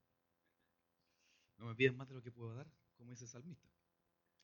No 1.58 1.66
me 1.66 1.74
piden 1.74 1.96
más 1.96 2.08
de 2.08 2.14
lo 2.14 2.22
que 2.22 2.32
puedo 2.32 2.54
dar, 2.54 2.70
como 2.96 3.10
dice 3.10 3.24
el 3.24 3.30
salmista. 3.30 3.68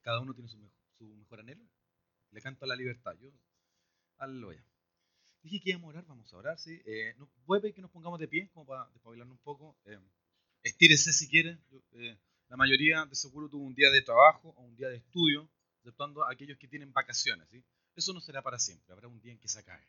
Cada 0.03 0.21
uno 0.21 0.35
tiene 0.35 0.49
su 0.49 0.59
su 1.01 1.17
mejor 1.17 1.41
anhelo. 1.41 1.67
Le 2.33 2.41
canto 2.41 2.65
a 2.65 2.69
la 2.69 2.77
libertad. 2.77 3.17
Yo, 3.21 3.31
aleluya. 4.19 4.65
Dije 5.43 5.61
que 5.61 5.71
íbamos 5.71 5.89
a 5.89 5.91
orar, 5.91 6.07
vamos 6.07 6.33
a 6.33 6.37
orar, 6.37 6.59
sí. 6.59 6.81
Eh, 6.85 7.15
no, 7.19 7.31
que 7.61 7.81
nos 7.81 7.91
pongamos 7.91 8.21
de 8.21 8.29
pie, 8.29 8.51
como 8.53 8.67
para 8.67 8.89
despabilarnos 8.91 9.37
un 9.39 9.43
poco. 9.43 9.77
Eh, 9.87 9.99
estírese 10.63 11.13
si 11.13 11.29
quiere. 11.29 11.59
Eh, 11.93 12.19
la 12.49 12.57
mayoría 12.57 13.07
de 13.07 13.15
seguro 13.15 13.49
tuvo 13.49 13.65
un 13.65 13.75
día 13.75 13.91
de 13.91 14.03
trabajo 14.03 14.51
o 14.51 14.63
un 14.63 14.77
día 14.77 14.89
de 14.89 14.97
estudio, 14.97 15.49
exceptuando 15.79 16.25
aquellos 16.27 16.59
que 16.59 16.69
tienen 16.69 16.93
vacaciones, 16.93 17.49
¿sí? 17.49 17.65
Eso 17.95 18.13
no 18.13 18.21
será 18.21 18.43
para 18.43 18.59
siempre, 18.59 18.93
habrá 18.93 19.09
un 19.09 19.21
día 19.21 19.33
en 19.33 19.39
que 19.39 19.49
se 19.49 19.59
acabe. 19.59 19.87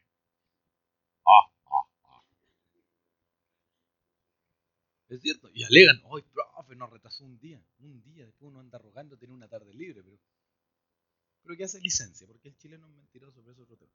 Es 5.11 5.21
cierto. 5.21 5.49
Y 5.53 5.63
alegan, 5.65 5.99
hoy, 6.05 6.21
profe, 6.21 6.73
nos 6.77 6.89
retrasó 6.89 7.25
un 7.25 7.37
día. 7.37 7.61
Un 7.79 8.01
día, 8.01 8.25
después 8.25 8.49
uno 8.49 8.61
anda 8.61 8.77
rogando 8.77 9.17
tener 9.17 9.35
una 9.35 9.49
tarde 9.49 9.73
libre, 9.73 10.01
pero. 10.03 10.17
Pero 11.43 11.57
que 11.57 11.63
hace 11.63 11.79
licencia, 11.81 12.27
porque 12.27 12.49
el 12.49 12.57
chileno 12.57 12.87
es 12.87 12.93
mentiroso, 12.93 13.41
pero 13.41 13.53
eso 13.53 13.63
es 13.63 13.71
otro 13.71 13.77
tema. 13.77 13.93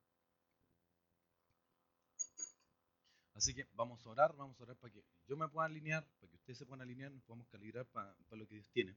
Así 3.34 3.52
que 3.54 3.68
vamos 3.74 4.04
a 4.06 4.08
orar, 4.08 4.34
vamos 4.34 4.58
a 4.58 4.62
orar 4.62 4.76
para 4.78 4.92
que 4.92 5.04
yo 5.26 5.36
me 5.36 5.46
pueda 5.48 5.66
alinear, 5.66 6.08
para 6.18 6.30
que 6.30 6.36
ustedes 6.36 6.58
se 6.58 6.64
puedan 6.64 6.80
alinear, 6.80 7.12
nos 7.12 7.22
podamos 7.22 7.46
calibrar 7.48 7.86
para, 7.86 8.16
lo 8.30 8.48
que 8.48 8.54
Dios 8.54 8.70
tiene. 8.70 8.96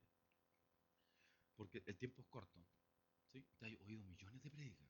Porque 1.57 1.83
el 1.85 1.97
tiempo 1.97 2.21
es 2.21 2.27
corto. 2.29 2.57
¿sí? 3.33 3.45
Te 3.59 3.65
oído 3.83 4.05
millones 4.05 4.41
de 4.41 4.49
predicas. 4.49 4.87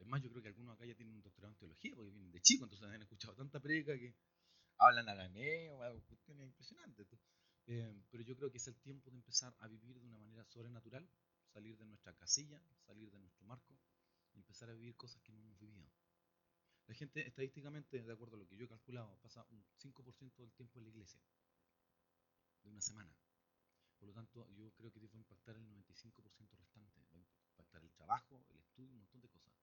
Es 0.00 0.06
más, 0.08 0.20
yo 0.20 0.30
creo 0.30 0.42
que 0.42 0.48
algunos 0.48 0.74
acá 0.74 0.84
ya 0.84 0.96
tienen 0.96 1.14
un 1.14 1.22
doctorado 1.22 1.52
en 1.52 1.58
teología, 1.58 1.94
porque 1.94 2.10
vienen 2.10 2.32
de 2.32 2.40
chico, 2.40 2.64
entonces 2.64 2.88
han 2.88 3.02
escuchado 3.02 3.34
tanta 3.36 3.60
predica 3.60 3.96
que 3.96 4.16
hablan 4.78 5.08
arameo, 5.08 5.78
cuestiones 6.06 6.46
impresionantes. 6.46 7.06
Eh, 7.66 8.02
pero 8.10 8.24
yo 8.24 8.36
creo 8.36 8.50
que 8.50 8.58
es 8.58 8.66
el 8.66 8.76
tiempo 8.80 9.10
de 9.10 9.16
empezar 9.16 9.54
a 9.60 9.68
vivir 9.68 10.00
de 10.00 10.06
una 10.06 10.18
manera 10.18 10.44
sobrenatural, 10.44 11.08
salir 11.54 11.78
de 11.78 11.84
nuestra 11.84 12.12
casilla, 12.14 12.60
salir 12.80 13.10
de 13.12 13.18
nuestro 13.20 13.46
marco 13.46 13.78
y 14.34 14.38
empezar 14.38 14.68
a 14.68 14.74
vivir 14.74 14.96
cosas 14.96 15.22
que 15.22 15.32
no 15.32 15.40
hemos 15.40 15.56
vivido. 15.58 15.88
La 16.86 16.94
gente, 16.94 17.26
estadísticamente, 17.26 18.02
de 18.02 18.12
acuerdo 18.12 18.34
a 18.34 18.38
lo 18.40 18.46
que 18.48 18.56
yo 18.56 18.64
he 18.64 18.68
calculado, 18.68 19.16
pasa 19.22 19.46
un 19.50 19.64
5% 19.78 20.42
del 20.42 20.52
tiempo 20.52 20.80
en 20.80 20.84
la 20.84 20.90
iglesia, 20.90 21.20
de 22.64 22.70
una 22.70 22.80
semana. 22.80 23.14
Por 23.98 24.08
lo 24.08 24.14
tanto, 24.14 24.50
yo 24.50 24.72
creo 24.72 24.90
que 24.92 24.98
va 25.00 25.14
a 25.14 25.16
impactar 25.16 25.56
el 25.56 25.66
95% 25.68 26.56
restante, 26.58 27.00
va 27.14 27.16
a 27.16 27.22
impactar 27.52 27.82
el 27.82 27.92
trabajo, 27.92 28.44
el 28.50 28.58
estudio, 28.58 28.90
un 28.90 28.98
montón 28.98 29.20
de 29.20 29.28
cosas. 29.28 29.54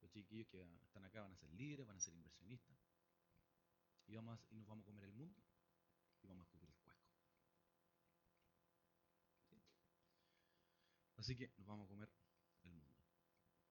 Los 0.00 0.10
chiquillos 0.10 0.48
que 0.48 0.60
están 0.82 1.04
acá 1.04 1.22
van 1.22 1.32
a 1.32 1.36
ser 1.36 1.50
líderes, 1.54 1.86
van 1.86 1.96
a 1.96 2.00
ser 2.00 2.14
inversionistas, 2.14 2.76
y, 4.08 4.16
vamos 4.16 4.40
y 4.50 4.56
nos 4.56 4.66
vamos 4.66 4.82
a 4.82 4.86
comer 4.86 5.04
el 5.04 5.12
mundo 5.12 5.40
y 6.22 6.26
vamos 6.26 6.52
a 6.54 6.58
Así 11.22 11.36
que 11.36 11.52
nos 11.56 11.68
vamos 11.68 11.86
a 11.86 11.88
comer 11.88 12.10
el 12.64 12.72
mundo. 12.72 13.00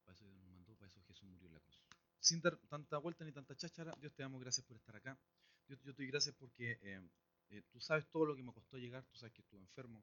Para 0.06 0.16
eso 0.16 0.26
Dios 0.26 0.42
nos 0.42 0.52
mandó, 0.52 0.74
para 0.76 0.88
eso 0.88 1.02
Jesús 1.04 1.28
murió 1.28 1.48
en 1.48 1.56
la 1.56 1.60
cruz. 1.60 1.82
Sin 2.22 2.40
dar 2.40 2.56
tanta 2.70 2.98
vuelta 2.98 3.26
ni 3.26 3.34
tanta 3.34 3.58
cháchara, 3.58 3.94
Dios 4.00 4.14
te 4.14 4.24
damos 4.24 4.40
gracias 4.40 4.66
por 4.66 4.78
estar 4.78 4.96
acá. 4.96 5.20
Dios, 5.68 5.78
yo 5.84 5.94
te 5.94 6.04
doy 6.04 6.08
gracias 6.08 6.34
porque 6.36 6.80
eh, 6.82 7.02
eh, 7.50 7.62
tú 7.70 7.82
sabes 7.82 8.08
todo 8.10 8.26
lo 8.26 8.38
que 8.38 8.42
me 8.42 8.54
costó 8.54 8.78
llegar, 8.78 9.04
tú 9.04 9.18
sabes 9.18 9.34
que 9.34 9.42
estuve 9.42 9.60
enfermo, 9.60 10.02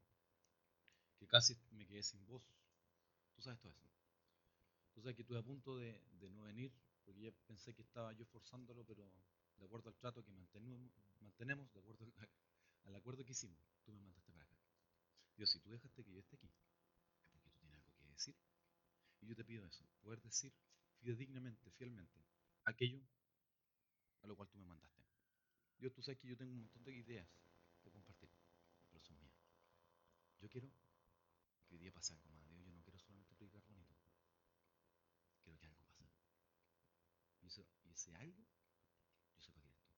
que 1.17 1.25
casi 1.25 1.57
me 1.71 1.87
quedé 1.87 2.03
sin 2.03 2.23
voz. 2.27 2.43
Tú 3.33 3.41
sabes 3.41 3.59
todo 3.59 3.71
eso. 3.71 3.89
Tú 4.93 5.01
sabes 5.01 5.15
que 5.15 5.23
estuve 5.23 5.39
a 5.39 5.43
punto 5.43 5.75
de, 5.75 5.99
de 6.19 6.29
no 6.29 6.43
venir, 6.43 6.71
porque 7.03 7.21
ya 7.21 7.31
pensé 7.47 7.73
que 7.73 7.81
estaba 7.81 8.13
yo 8.13 8.27
forzándolo, 8.27 8.85
pero 8.85 9.11
de 9.57 9.65
acuerdo 9.65 9.89
al 9.89 9.95
trato 9.95 10.23
que 10.23 10.31
mantenemos, 10.31 10.91
mantenemos 11.19 11.73
de 11.73 11.79
acuerdo 11.79 12.05
al, 12.85 12.95
acuerdo 12.95 13.25
que 13.25 13.31
hicimos, 13.31 13.57
tú 13.83 13.91
me 13.91 13.99
mandaste 14.01 14.31
para 14.33 14.45
acá. 14.45 14.55
Dios, 15.35 15.49
si 15.49 15.59
tú 15.59 15.71
dejaste 15.71 16.03
que 16.03 16.13
yo 16.13 16.19
esté 16.19 16.35
aquí, 16.35 16.47
es 16.47 17.29
porque 17.31 17.49
tú 17.49 17.57
tienes 17.59 17.75
algo 17.77 17.93
que 17.95 18.03
Y 18.27 19.27
yo 19.27 19.35
te 19.35 19.45
pido 19.45 19.65
eso, 19.65 19.85
poder 20.01 20.21
decir 20.21 20.53
fidedignamente, 20.97 21.71
fielmente, 21.71 22.25
aquello 22.65 23.01
a 24.21 24.27
lo 24.27 24.35
cual 24.35 24.49
tú 24.49 24.57
me 24.57 24.65
mandaste. 24.65 25.03
Dios, 25.77 25.93
tú 25.93 26.01
sabes 26.01 26.19
que 26.19 26.27
yo 26.27 26.35
tengo 26.35 26.51
un 26.51 26.59
montón 26.59 26.83
de 26.83 26.93
ideas 26.93 27.27
que 27.81 27.89
compartir, 27.89 28.29
pero 28.89 29.01
son 29.01 29.17
mías. 29.19 29.33
Yo 30.39 30.49
quiero 30.49 30.69
que 31.67 31.75
hoy 31.75 31.79
día 31.79 31.91
pasa 31.91 32.13
algo 32.13 32.27
más. 32.29 32.47
Dios, 32.49 32.65
yo 32.65 32.73
no 32.73 32.81
quiero 32.81 32.99
solamente 32.99 33.35
predicar 33.35 33.63
bonito. 33.65 33.95
Quiero 35.41 35.57
que 35.57 35.67
algo 35.67 35.83
pase. 35.83 36.05
Y, 37.41 37.47
eso, 37.47 37.65
ese 37.85 38.13
algo, 38.15 38.45
yo 39.35 39.41
sepa 39.41 39.61
que 39.61 39.67
eres 39.67 39.81
tú. 39.83 39.93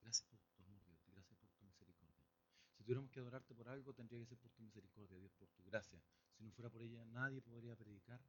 Gracias 0.00 0.26
por 0.28 0.40
tu 0.40 0.62
amor, 0.62 0.82
Dios. 0.84 0.98
Gracias 1.12 1.38
por 1.38 1.50
tu 1.50 1.64
misericordia. 1.64 2.24
Si 2.70 2.73
tuviéramos 2.84 3.10
que 3.10 3.20
adorarte 3.20 3.54
por 3.54 3.68
algo, 3.68 3.94
tendría 3.94 4.20
que 4.20 4.26
ser 4.26 4.38
por 4.38 4.52
tu 4.52 4.62
misericordia, 4.62 5.18
Dios, 5.18 5.32
por 5.32 5.48
tu 5.48 5.64
gracia. 5.64 6.00
Si 6.36 6.44
no 6.44 6.52
fuera 6.52 6.70
por 6.70 6.82
ella, 6.82 7.04
nadie 7.06 7.40
podría 7.40 7.74
predicar, 7.74 8.20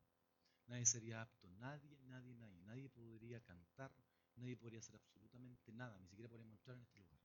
nadie 0.68 0.86
sería 0.86 1.22
apto, 1.22 1.50
nadie, 1.60 1.98
nadie, 2.06 2.34
nadie, 2.34 2.62
nadie 2.62 2.90
podría 2.90 3.42
cantar, 3.42 3.92
nadie 4.38 4.56
podría 4.56 4.80
hacer 4.80 4.96
absolutamente 4.96 5.72
nada, 5.74 6.00
ni 6.00 6.08
siquiera 6.08 6.30
podríamos 6.30 6.58
entrar 6.58 6.78
en 6.78 6.84
este 6.84 7.00
lugar. 7.00 7.20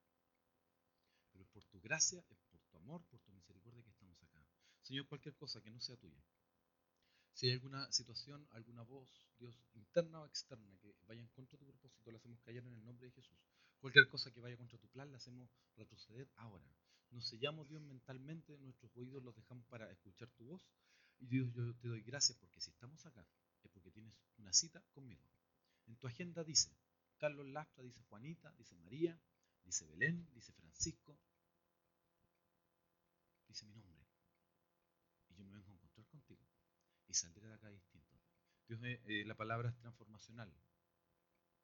Pero 1.31 1.45
es 1.45 1.51
por 1.51 1.65
tu 1.67 1.81
gracia, 1.81 2.25
es 2.29 2.41
por 2.51 2.61
tu 2.63 2.77
amor, 2.79 3.05
por 3.05 3.21
tu 3.21 3.31
misericordia 3.33 3.83
que 3.83 3.91
estamos 3.91 4.21
acá. 4.25 4.45
Señor, 4.83 5.07
cualquier 5.07 5.37
cosa 5.37 5.61
que 5.63 5.71
no 5.71 5.81
sea 5.81 5.97
tuya. 5.97 6.21
Si 7.33 7.47
hay 7.47 7.53
alguna 7.53 7.91
situación, 7.93 8.47
alguna 8.51 8.83
voz, 8.83 9.09
Dios, 9.39 9.57
interna 9.75 10.21
o 10.21 10.27
externa, 10.27 10.77
que 10.79 10.97
vaya 11.07 11.23
en 11.23 11.29
contra 11.29 11.57
de 11.57 11.65
tu 11.65 11.71
propósito, 11.71 12.11
la 12.11 12.19
hacemos 12.19 12.41
callar 12.41 12.67
en 12.67 12.75
el 12.75 12.85
nombre 12.85 13.07
de 13.07 13.13
Jesús. 13.13 13.39
Cualquier 13.79 14.09
cosa 14.09 14.33
que 14.33 14.41
vaya 14.41 14.57
contra 14.57 14.79
tu 14.79 14.89
plan, 14.89 15.11
la 15.13 15.19
hacemos 15.19 15.49
retroceder 15.77 16.29
ahora. 16.37 16.67
Nos 17.11 17.27
sellamos, 17.27 17.69
Dios, 17.69 17.83
mentalmente, 17.83 18.57
nuestros 18.59 18.97
oídos 18.97 19.23
los 19.23 19.35
dejamos 19.35 19.67
para 19.67 19.91
escuchar 19.91 20.31
tu 20.31 20.45
voz. 20.45 20.69
Y 21.19 21.27
Dios, 21.27 21.53
yo 21.53 21.75
te 21.77 21.89
doy 21.89 22.03
gracias 22.03 22.39
porque 22.39 22.61
si 22.61 22.71
estamos 22.71 23.05
acá, 23.05 23.27
es 23.63 23.71
porque 23.71 23.91
tienes 23.91 24.15
una 24.39 24.53
cita 24.53 24.83
conmigo. 24.93 25.29
En 25.87 25.97
tu 25.97 26.07
agenda 26.07 26.45
dice 26.45 26.71
Carlos 27.19 27.47
Lastra, 27.47 27.83
dice 27.83 28.01
Juanita, 28.09 28.53
dice 28.53 28.77
María, 28.77 29.21
dice 29.65 29.87
Belén, 29.87 30.29
dice 30.33 30.53
Francisco, 30.53 31.19
dice 33.49 33.67
mi 33.67 33.75
nombre. 33.75 34.07
Y 35.29 35.35
yo 35.35 35.45
me 35.45 35.53
vengo 35.53 35.71
a 35.71 35.75
encontrar 35.75 36.07
contigo 36.07 36.47
y 37.07 37.15
saldré 37.15 37.49
de 37.49 37.55
acá 37.55 37.69
distinto. 37.71 38.19
Dios, 38.69 38.81
eh, 38.85 39.03
eh, 39.05 39.25
la 39.27 39.35
palabra 39.35 39.69
es 39.69 39.77
transformacional 39.79 40.55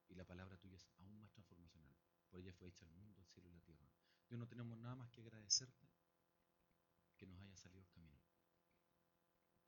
y 0.09 0.15
la 0.15 0.25
palabra 0.25 0.59
tuya 0.59 0.77
es 0.77 0.89
aún 0.99 1.19
más 1.21 1.31
transformacional. 1.31 1.95
Por 2.29 2.41
ella 2.41 2.53
fue 2.53 2.69
hecha 2.69 2.85
el 2.85 2.91
mundo, 2.91 3.21
el 3.21 3.27
cielo 3.29 3.49
y 3.49 3.53
la 3.53 3.61
tierra. 3.61 3.87
Dios, 4.29 4.39
no 4.41 4.49
tenemos 4.49 4.77
nada 4.79 4.97
más 4.97 5.11
que 5.11 5.21
agradecerte 5.21 5.89
que 7.17 7.27
nos 7.27 7.41
haya 7.41 7.57
salido 7.57 7.81
el 7.81 7.89
camino 7.91 8.21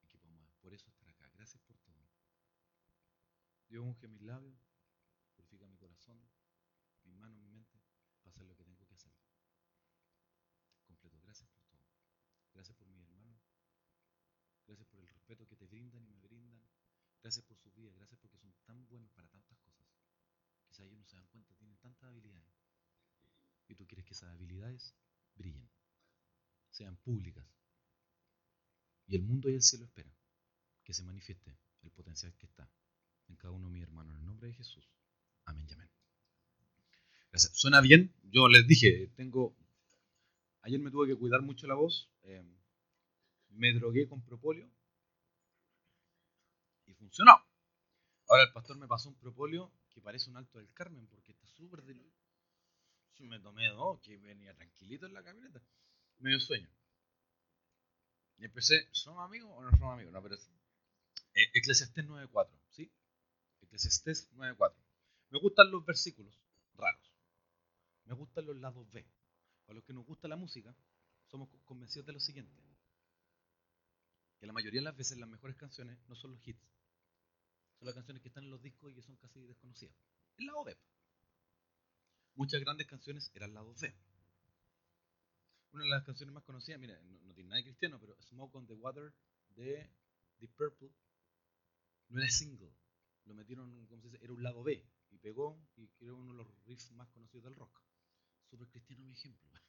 y 0.01 0.09
que 0.09 0.19
podamos 0.19 0.53
por 0.57 0.75
eso 0.75 0.89
estar 0.91 1.09
acá. 1.09 1.29
Gracias 1.31 1.63
por 1.63 1.79
todo. 1.79 2.09
Dios, 3.69 3.85
unge 3.85 4.09
mis 4.09 4.23
labios, 4.23 4.59
purifica 5.35 5.67
mi 5.67 5.77
corazón, 5.77 6.21
mis 7.05 7.15
manos, 7.15 7.39
mi 7.39 7.49
mente, 7.49 7.81
para 8.23 8.31
hacer 8.31 8.47
lo 8.47 8.57
que 8.57 8.65
tengo 8.65 8.85
que 8.87 8.95
hacer. 8.95 9.13
Completo, 10.87 11.21
gracias 11.21 11.49
por 11.51 11.65
todo. 11.67 11.87
Gracias 12.53 12.77
por 12.77 12.89
mis 12.89 13.01
hermanos. 13.01 13.39
Gracias 14.67 14.87
por 14.89 15.01
el 15.01 15.09
respeto 15.09 15.47
que 15.47 15.57
te 15.57 15.67
brindan 15.67 16.03
y 16.03 16.09
me 16.09 16.21
brindan. 16.21 16.63
Gracias 17.23 17.45
por 17.45 17.59
su 17.59 17.71
vida. 17.73 17.93
Gracias 17.93 18.19
porque 18.21 18.39
son 18.39 18.53
tan 18.65 18.87
buenos 18.89 19.11
para 19.13 19.29
tantas 19.29 19.59
cosas. 19.59 19.87
Quizás 20.67 20.87
ellos 20.87 20.99
no 20.99 21.05
se 21.05 21.17
dan 21.17 21.27
cuenta, 21.29 21.55
tienen 21.55 21.79
tantas 21.79 22.09
habilidades. 22.09 22.68
Y 23.69 23.75
tú 23.75 23.87
quieres 23.87 24.07
que 24.07 24.15
esas 24.15 24.31
habilidades 24.31 24.95
brillen, 25.35 25.69
sean 26.71 26.97
públicas. 26.97 27.47
Y 29.07 29.17
el 29.17 29.23
mundo 29.23 29.49
y 29.49 29.55
el 29.55 29.63
cielo 29.63 29.85
esperan 29.85 30.13
que 30.85 30.95
se 30.95 31.05
manifieste 31.05 31.57
el 31.83 31.91
potencial 31.91 32.35
que 32.37 32.47
está 32.47 32.71
en 33.29 33.37
cada 33.37 33.53
uno 33.53 33.67
de 33.67 33.73
mis 33.73 33.83
hermanos. 33.83 34.15
En 34.15 34.21
el 34.21 34.27
nombre 34.27 34.49
de 34.49 34.55
Jesús. 34.55 34.89
Amén 35.45 35.67
y 35.69 35.73
amén. 35.73 35.91
¿Suena 37.33 37.81
bien? 37.81 38.15
Yo 38.25 38.49
les 38.49 38.67
dije, 38.67 39.13
tengo... 39.17 39.57
Ayer 40.63 40.81
me 40.81 40.91
tuve 40.91 41.07
que 41.09 41.17
cuidar 41.17 41.43
mucho 41.43 41.67
la 41.67 41.75
voz. 41.75 42.11
Eh, 42.23 42.43
me 43.51 43.73
drogué 43.73 44.09
con 44.09 44.23
propóleo 44.23 44.71
y 46.87 46.95
funcionó. 46.95 47.33
Ahora 48.29 48.43
el 48.43 48.53
pastor 48.53 48.77
me 48.77 48.87
pasó 48.87 49.09
un 49.09 49.15
propóleo 49.17 49.73
que 49.91 50.01
parece 50.01 50.31
un 50.31 50.37
alto 50.37 50.59
del 50.59 50.71
Carmen 50.73 51.07
porque 51.07 51.33
está 51.33 51.47
súper 51.47 51.83
diluido. 51.85 52.13
Me 53.19 53.41
tomé 53.41 53.69
dos, 53.69 54.01
que 54.01 54.17
venía 54.19 54.55
tranquilito 54.55 55.07
en 55.07 55.15
la 55.15 55.23
camioneta. 55.23 55.61
Medio 56.19 56.39
sueño. 56.41 56.69
Y 58.39 58.45
empecé, 58.45 58.89
¿somos 58.93 59.25
amigos 59.25 59.51
o 59.53 59.63
no 59.63 59.71
somos 59.73 59.95
amigos? 59.95 60.13
No, 60.13 60.23
pero 60.23 60.37
es 60.37 60.49
eh, 61.35 61.51
Eclesiastés 61.55 62.07
9.4, 62.07 62.49
¿sí? 62.71 62.91
Eclesiastés 63.63 64.31
9.4. 64.35 64.75
Me 65.31 65.39
gustan 65.41 65.71
los 65.71 65.85
versículos 65.85 66.35
raros. 66.75 67.13
Me 68.05 68.15
gustan 68.15 68.47
los 68.47 68.57
lados 68.57 68.91
B. 68.91 69.05
Para 69.67 69.75
los 69.75 69.85
que 69.85 69.93
nos 69.93 70.07
gusta 70.07 70.29
la 70.29 70.37
música, 70.37 70.75
somos 71.27 71.49
convencidos 71.65 72.07
de 72.07 72.13
lo 72.13 72.21
siguiente. 72.21 72.57
Que 74.41 74.47
la 74.47 74.53
mayoría 74.53 74.81
de 74.81 74.85
las 74.85 74.97
veces 74.97 75.19
las 75.19 75.29
mejores 75.29 75.57
canciones 75.57 75.99
no 76.09 76.15
son 76.15 76.31
los 76.31 76.47
hits. 76.47 76.63
Son 77.79 77.87
las 77.87 77.95
canciones 77.95 78.23
que 78.23 78.29
están 78.29 78.45
en 78.45 78.51
los 78.51 78.63
discos 78.63 78.91
y 78.91 78.95
que 78.95 79.03
son 79.03 79.17
casi 79.17 79.41
desconocidas. 79.41 79.95
El 80.39 80.47
lado 80.47 80.65
B. 80.65 80.77
Muchas 82.39 82.61
grandes 82.61 82.87
canciones 82.87 83.33
eran 83.35 83.53
lado 83.53 83.75
B. 83.81 83.93
Una 85.73 85.83
de 85.83 85.91
las 85.91 86.05
canciones 86.05 86.33
más 86.33 86.45
conocidas, 86.45 86.79
mira, 86.81 86.97
no, 87.03 87.19
no 87.25 87.35
tiene 87.35 87.49
nada 87.49 87.57
de 87.57 87.65
cristiano, 87.65 87.99
pero 87.99 88.17
Smoke 88.23 88.55
on 88.55 88.67
the 88.69 88.75
Water 88.75 89.13
de 89.57 89.91
Deep 90.39 90.53
Purple 90.53 90.89
no 92.11 92.21
era 92.21 92.31
single. 92.31 92.71
Lo 93.25 93.35
metieron, 93.35 93.85
como 93.89 94.01
se 94.03 94.11
dice, 94.11 94.23
era 94.23 94.33
un 94.33 94.45
lado 94.45 94.63
B. 94.63 94.87
Y 95.11 95.19
pegó 95.19 95.61
y 95.75 95.89
creó 95.89 96.15
uno 96.15 96.31
de 96.31 96.39
los 96.39 96.65
riffs 96.65 96.93
más 96.93 97.09
conocidos 97.09 97.43
del 97.43 97.57
rock. 97.57 97.83
Súper 98.49 98.69
cristiano 98.69 99.03
mi 99.05 99.13
ejemplo. 99.13 99.51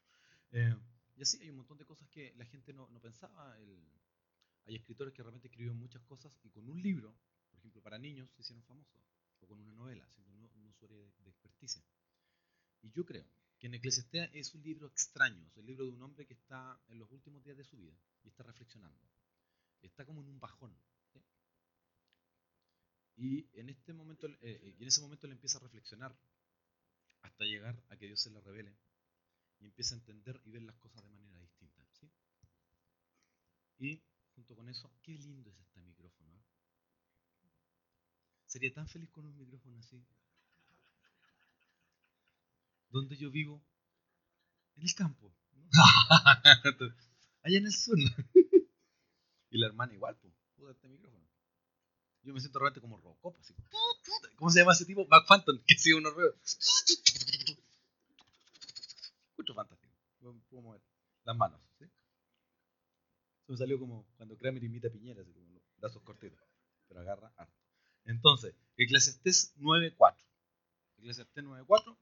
Eh, 0.52 0.76
y 1.16 1.22
así 1.22 1.40
hay 1.42 1.50
un 1.52 1.58
montón 1.58 1.78
de 1.78 1.86
cosas 1.86 2.08
que 2.10 2.34
la 2.36 2.46
gente 2.46 2.74
no, 2.74 2.88
no 2.90 3.00
pensaba. 3.00 3.56
El, 3.60 3.84
hay 4.66 4.76
escritores 4.76 5.14
que 5.14 5.24
realmente 5.24 5.48
escribieron 5.48 5.78
muchas 5.78 6.04
cosas 6.04 6.32
y 6.44 6.50
con 6.50 6.68
un 6.68 6.82
libro, 6.82 7.16
por 7.50 7.60
ejemplo, 7.60 7.82
para 7.84 7.98
niños 7.98 8.30
se 8.32 8.42
hicieron 8.42 8.64
famosos. 8.64 9.02
O 9.42 9.48
con 9.48 9.60
una 9.60 9.74
novela, 9.74 10.08
siendo 10.10 10.32
un, 10.32 10.50
un 10.56 10.66
usuario 10.68 10.98
de, 10.98 11.12
de 11.24 11.30
experticia. 11.30 11.84
Y 12.82 12.92
yo 12.92 13.06
creo 13.06 13.26
que 13.60 13.68
en 13.68 13.74
Eclesiastés 13.74 14.30
es 14.34 14.54
un 14.56 14.64
libro 14.64 14.88
extraño, 14.88 15.46
es 15.48 15.58
el 15.58 15.66
libro 15.66 15.86
de 15.86 15.92
un 15.92 16.02
hombre 16.02 16.26
que 16.26 16.34
está 16.34 16.80
en 16.88 17.00
los 17.00 17.12
últimos 17.12 17.44
días 17.44 17.58
de 17.58 17.64
su 17.64 17.78
vida 17.78 17.98
y 18.24 18.30
está 18.30 18.44
reflexionando. 18.44 19.00
Está 19.82 20.06
como 20.06 20.22
en 20.22 20.30
un 20.30 20.40
bajón. 20.40 20.76
Y 23.16 23.50
en 23.60 23.70
este 23.70 23.92
momento, 23.92 24.28
eh, 24.42 24.76
y 24.78 24.82
en 24.82 24.88
ese 24.88 25.02
momento 25.02 25.28
le 25.28 25.34
empieza 25.34 25.58
a 25.58 25.62
reflexionar 25.62 26.18
hasta 27.22 27.44
llegar 27.44 27.84
a 27.90 27.98
que 27.98 28.08
Dios 28.08 28.22
se 28.22 28.30
le 28.30 28.40
revele 28.40 28.74
y 29.60 29.66
empieza 29.66 29.96
a 29.96 29.98
entender 29.98 30.40
y 30.46 30.52
ver 30.52 30.62
las 30.62 30.78
cosas 30.78 31.04
de 31.04 31.10
manera 31.10 31.38
distinta. 31.38 31.80
Y 33.80 34.02
junto 34.36 34.56
con 34.56 34.70
eso, 34.70 34.92
qué 35.02 35.14
lindo 35.18 35.50
es 35.50 35.60
este 35.60 35.82
micrófono. 35.82 36.36
¿eh? 36.36 36.44
Sería 38.46 38.74
tan 38.74 38.88
feliz 38.88 39.10
con 39.10 39.26
un 39.26 39.38
micrófono 39.38 39.78
así. 39.80 40.06
¿Dónde 42.90 43.16
yo 43.18 43.30
vivo? 43.30 43.64
En 44.76 44.84
el 44.84 44.96
campo. 44.96 45.34
Allá 47.44 47.58
en 47.58 47.66
el 47.66 47.74
sur. 47.74 47.98
y 49.52 49.58
la 49.58 49.68
hermana 49.68 49.94
igual, 49.94 50.18
pues, 50.18 50.34
este 50.72 50.88
micrófono. 50.88 51.26
Yo 52.24 52.34
me 52.34 52.40
siento 52.40 52.60
realmente 52.60 52.82
como 52.82 52.98
Robocop, 52.98 53.38
así. 53.40 53.56
¿Cómo 54.36 54.52
se 54.52 54.60
llama 54.60 54.74
ese 54.74 54.86
tipo? 54.86 55.06
Mac 55.08 55.26
Phantom, 55.28 55.60
que 55.68 55.76
sigue 55.76 55.96
unos 55.96 56.14
ruedos. 56.14 56.36
Escucho 59.30 59.54
fantástico. 59.54 59.94
Puedo 60.20 60.62
mover 60.62 60.82
las 61.24 61.38
manos, 61.38 61.62
¿sí? 61.78 61.86
Eso 61.86 63.52
me 63.54 63.58
salió 63.58 63.80
como 63.80 64.06
cuando 64.18 64.38
Kramer 64.38 64.64
imita 64.64 64.90
a 64.90 64.92
Piñera, 64.92 65.22
así 65.22 65.32
como 65.32 65.48
los 65.54 65.64
brazos 65.78 66.02
cortitos. 66.04 66.40
Pero 66.88 67.02
agarra 67.02 67.32
harto. 67.38 67.56
Entonces, 68.06 68.56
Eclesiastés 68.76 69.56
9.4. 69.58 70.16
Eclesiastés 70.98 71.44
9.4 71.44 71.98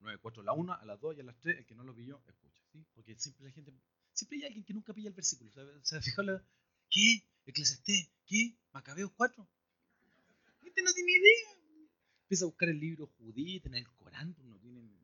9.4 0.00 0.40
a 0.40 0.44
la 0.44 0.52
1, 0.52 0.72
a 0.72 0.84
las 0.84 1.00
2 1.00 1.16
y 1.16 1.20
a 1.20 1.24
las 1.24 1.38
3, 1.38 1.58
el 1.58 1.66
que 1.66 1.74
no 1.74 1.84
lo 1.84 1.94
pilló, 1.94 2.22
escucha, 2.26 2.62
¿sí? 2.72 2.86
Porque 2.94 3.16
siempre 3.16 3.44
la 3.46 3.52
gente, 3.52 3.72
siempre 4.12 4.38
hay 4.38 4.44
alguien 4.44 4.64
que 4.64 4.74
nunca 4.74 4.92
pilla 4.94 5.08
el 5.08 5.14
versículo, 5.14 5.50
¿se, 5.82 6.00
fijó 6.00 6.22
la, 6.22 6.42
¿qué? 6.90 7.24
Eclesiastés, 7.46 8.10
¿qué? 8.26 8.56
Macabeos 8.72 9.12
4. 9.16 9.48
Este 10.64 10.82
no 10.82 10.92
tiene 10.92 11.12
idea. 11.12 11.88
Empieza 12.22 12.44
a 12.44 12.48
buscar 12.48 12.68
el 12.68 12.78
libro 12.78 13.06
judío, 13.06 13.60
en 13.64 13.74
el 13.74 13.88
Corán, 13.96 14.34
pues 14.34 14.46
no 14.46 14.58
tienen... 14.58 14.94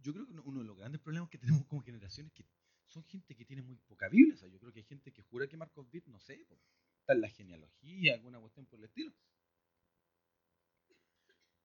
Yo 0.00 0.12
creo 0.12 0.26
que 0.26 0.32
uno 0.32 0.60
de 0.60 0.66
los 0.66 0.76
grandes 0.76 1.00
problemas 1.00 1.28
que 1.28 1.38
tenemos 1.38 1.66
como 1.66 1.82
generación 1.82 2.28
es 2.28 2.32
que 2.32 2.46
son 2.86 3.04
gente 3.04 3.34
que 3.34 3.44
tiene 3.44 3.62
muy 3.62 3.76
poca 3.76 4.08
Biblia, 4.08 4.34
o 4.34 4.36
sea, 4.36 4.48
yo 4.48 4.60
creo 4.60 4.72
que 4.72 4.80
hay 4.80 4.84
gente 4.84 5.12
que 5.12 5.22
jura 5.22 5.48
que 5.48 5.56
Marcos 5.56 5.86
Witt, 5.92 6.06
no 6.06 6.20
sé, 6.20 6.44
pues, 6.46 6.60
está 7.00 7.14
en 7.14 7.22
la 7.22 7.28
genealogía, 7.28 8.14
alguna 8.14 8.38
cuestión 8.38 8.66
por 8.66 8.78
el 8.78 8.84
estilo, 8.84 9.12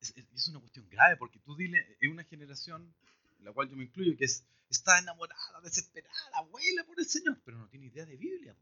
es, 0.01 0.13
es, 0.16 0.48
una 0.50 0.60
cuestión 0.60 0.88
grave, 0.89 1.18
porque 1.18 1.39
tú 1.39 1.56
dile, 1.56 1.98
es 2.00 2.10
una 2.10 2.24
generación, 2.24 2.96
la 3.39 3.51
cual 3.54 3.70
yo 3.70 3.75
me 3.75 3.84
incluyo, 3.84 4.18
que 4.18 4.25
es, 4.25 4.46
está 4.70 5.00
enamorada, 5.00 5.62
desesperada, 5.63 6.13
abuela 6.34 6.84
por 6.86 7.00
el 7.00 7.06
Señor, 7.06 7.42
pero 7.44 7.58
no 7.58 7.68
tiene 7.70 7.88
idea 7.88 8.06
de 8.06 8.18
Biblia. 8.18 8.56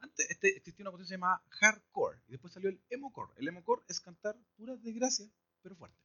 Antes 0.00 0.30
este, 0.30 0.56
existía 0.56 0.84
una 0.84 0.92
cuestión 0.92 1.06
que 1.06 1.08
se 1.08 1.14
llamaba 1.14 1.42
hardcore, 1.50 2.18
y 2.28 2.32
después 2.32 2.52
salió 2.52 2.70
el 2.70 2.80
emocore. 2.88 3.32
El 3.36 3.48
emocore 3.48 3.82
es 3.88 4.00
cantar 4.00 4.36
puras 4.56 4.82
desgracias, 4.82 5.28
pero 5.62 5.76
fuerte. 5.76 5.98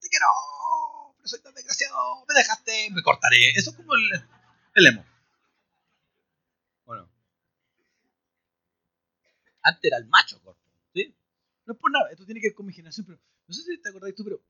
Te 0.00 0.08
quiero, 0.08 0.26
pero 1.16 1.28
soy 1.28 1.40
tan 1.40 1.54
desgraciado. 1.54 2.24
me 2.26 2.34
dejaste, 2.34 2.90
me 2.90 3.02
cortaré. 3.02 3.50
Eso 3.50 3.70
es 3.70 3.76
como 3.76 3.94
el, 3.94 4.10
el 4.74 4.86
emo. 4.86 5.04
Bueno. 6.86 7.08
Antes 9.62 9.84
era 9.84 9.98
el 9.98 10.06
macho 10.06 10.40
corto, 10.42 10.62
¿sí? 10.94 11.14
No 11.66 11.74
es 11.74 11.78
por 11.78 11.90
nada, 11.90 12.10
esto 12.10 12.24
tiene 12.24 12.40
que 12.40 12.48
ver 12.48 12.54
con 12.54 12.66
mi 12.66 12.72
generación, 12.72 13.06
pero 13.06 13.18
no 13.46 13.54
sé 13.54 13.62
si 13.62 13.78
te 13.80 13.88
acordás 13.88 14.14
tú, 14.14 14.24
pero 14.24 14.42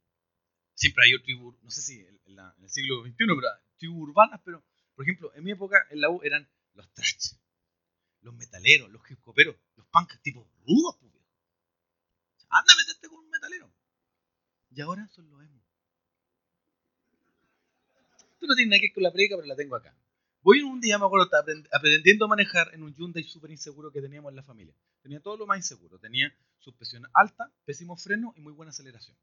siempre 0.74 1.04
hay 1.04 1.22
tribus, 1.22 1.56
no 1.62 1.70
sé 1.70 1.82
si 1.82 2.00
en, 2.00 2.20
el 2.26 2.70
siglo 2.70 3.02
XXI, 3.02 3.14
pero 3.16 3.48
tribus 3.78 4.08
urbanas, 4.08 4.40
pero 4.44 4.64
por 4.94 5.04
ejemplo, 5.04 5.32
en 5.34 5.44
mi 5.44 5.50
época 5.52 5.86
en 5.90 6.00
la 6.00 6.10
U 6.10 6.20
eran 6.22 6.48
los 6.74 6.92
trash, 6.92 7.34
los 8.22 8.34
metaleros, 8.34 8.90
los 8.90 9.02
hip 9.10 9.18
los 9.76 9.86
punks 9.86 10.20
tipo 10.22 10.46
rudos, 10.66 10.96
pues, 11.00 11.12
Anda 12.50 12.72
a 12.72 12.76
meterte 12.76 13.08
con 13.08 13.18
un 13.20 13.30
metalero. 13.30 13.72
Y 14.70 14.80
ahora 14.80 15.08
son 15.08 15.30
los 15.30 15.40
emo. 15.42 15.62
Tú 18.40 18.46
no 18.46 18.54
tienes 18.54 18.70
nada 18.70 18.80
que 18.80 18.86
ver 18.86 18.94
con 18.94 19.02
la 19.04 19.12
predica, 19.12 19.36
pero 19.36 19.46
la 19.46 19.56
tengo 19.56 19.76
acá. 19.76 19.94
Voy 20.42 20.62
un 20.62 20.80
día, 20.80 20.98
me 20.98 21.04
acuerdo, 21.04 21.28
aprendiendo 21.70 22.24
a 22.24 22.28
manejar 22.28 22.72
en 22.74 22.82
un 22.82 22.94
Hyundai 22.94 23.22
súper 23.24 23.50
inseguro 23.50 23.92
que 23.92 24.00
teníamos 24.00 24.30
en 24.30 24.36
la 24.36 24.42
familia. 24.42 24.74
Tenía 25.02 25.20
todo 25.20 25.36
lo 25.36 25.46
más 25.46 25.58
inseguro. 25.58 25.98
Tenía 25.98 26.34
suspensión 26.58 27.06
alta, 27.12 27.52
pésimo 27.66 27.96
freno 27.96 28.32
y 28.36 28.40
muy 28.40 28.54
buena 28.54 28.70
aceleración. 28.70 29.16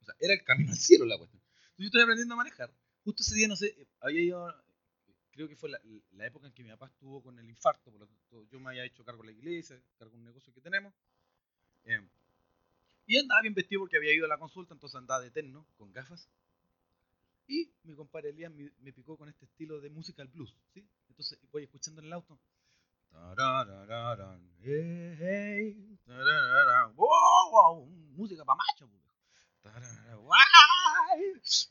O 0.00 0.04
sea, 0.04 0.14
era 0.18 0.34
el 0.34 0.42
camino 0.42 0.72
al 0.72 0.78
cielo 0.78 1.04
la 1.06 1.16
cuestión. 1.16 1.40
Entonces 1.42 1.78
yo 1.78 1.86
estoy 1.86 2.02
aprendiendo 2.02 2.34
a 2.34 2.38
manejar. 2.38 2.74
Justo 3.04 3.22
ese 3.22 3.36
día, 3.36 3.46
no 3.46 3.54
sé, 3.54 3.76
había 4.00 4.20
ido, 4.20 4.64
creo 5.30 5.48
que 5.48 5.54
fue 5.54 5.70
la, 5.70 6.26
época 6.26 6.48
en 6.48 6.52
que 6.52 6.64
mi 6.64 6.70
papá 6.70 6.86
estuvo 6.86 7.22
con 7.22 7.38
el 7.38 7.48
infarto, 7.48 7.92
por 7.92 8.00
lo 8.00 8.06
tanto 8.08 8.48
yo 8.50 8.58
me 8.58 8.70
había 8.70 8.84
hecho 8.84 9.04
cargo 9.04 9.22
de 9.22 9.28
la 9.28 9.38
iglesia, 9.38 9.80
cargo 9.96 10.14
de 10.14 10.18
un 10.18 10.24
negocio 10.24 10.52
que 10.52 10.60
tenemos. 10.60 10.92
Eh, 11.84 12.00
y 13.06 13.18
andaba 13.18 13.42
bien 13.42 13.54
vestido 13.54 13.82
porque 13.82 13.96
había 13.96 14.12
ido 14.12 14.24
a 14.24 14.28
la 14.28 14.38
consulta, 14.38 14.74
entonces 14.74 14.96
andaba 14.96 15.20
de 15.20 15.30
terno, 15.30 15.68
con 15.76 15.92
gafas. 15.92 16.28
Y 17.48 17.72
mi 17.84 17.94
compadre 17.94 18.30
Elías 18.30 18.52
me, 18.52 18.92
picó 18.92 19.16
con 19.16 19.28
este 19.28 19.44
estilo 19.44 19.80
de 19.80 19.90
música 19.90 20.22
al 20.22 20.28
blues, 20.28 20.56
¿sí? 20.74 20.88
Entonces 21.08 21.38
voy 21.52 21.64
escuchando 21.64 22.00
en 22.00 22.08
el 22.08 22.12
auto. 22.12 22.38
música 28.16 28.44
para 28.44 28.58
macho. 28.58 28.90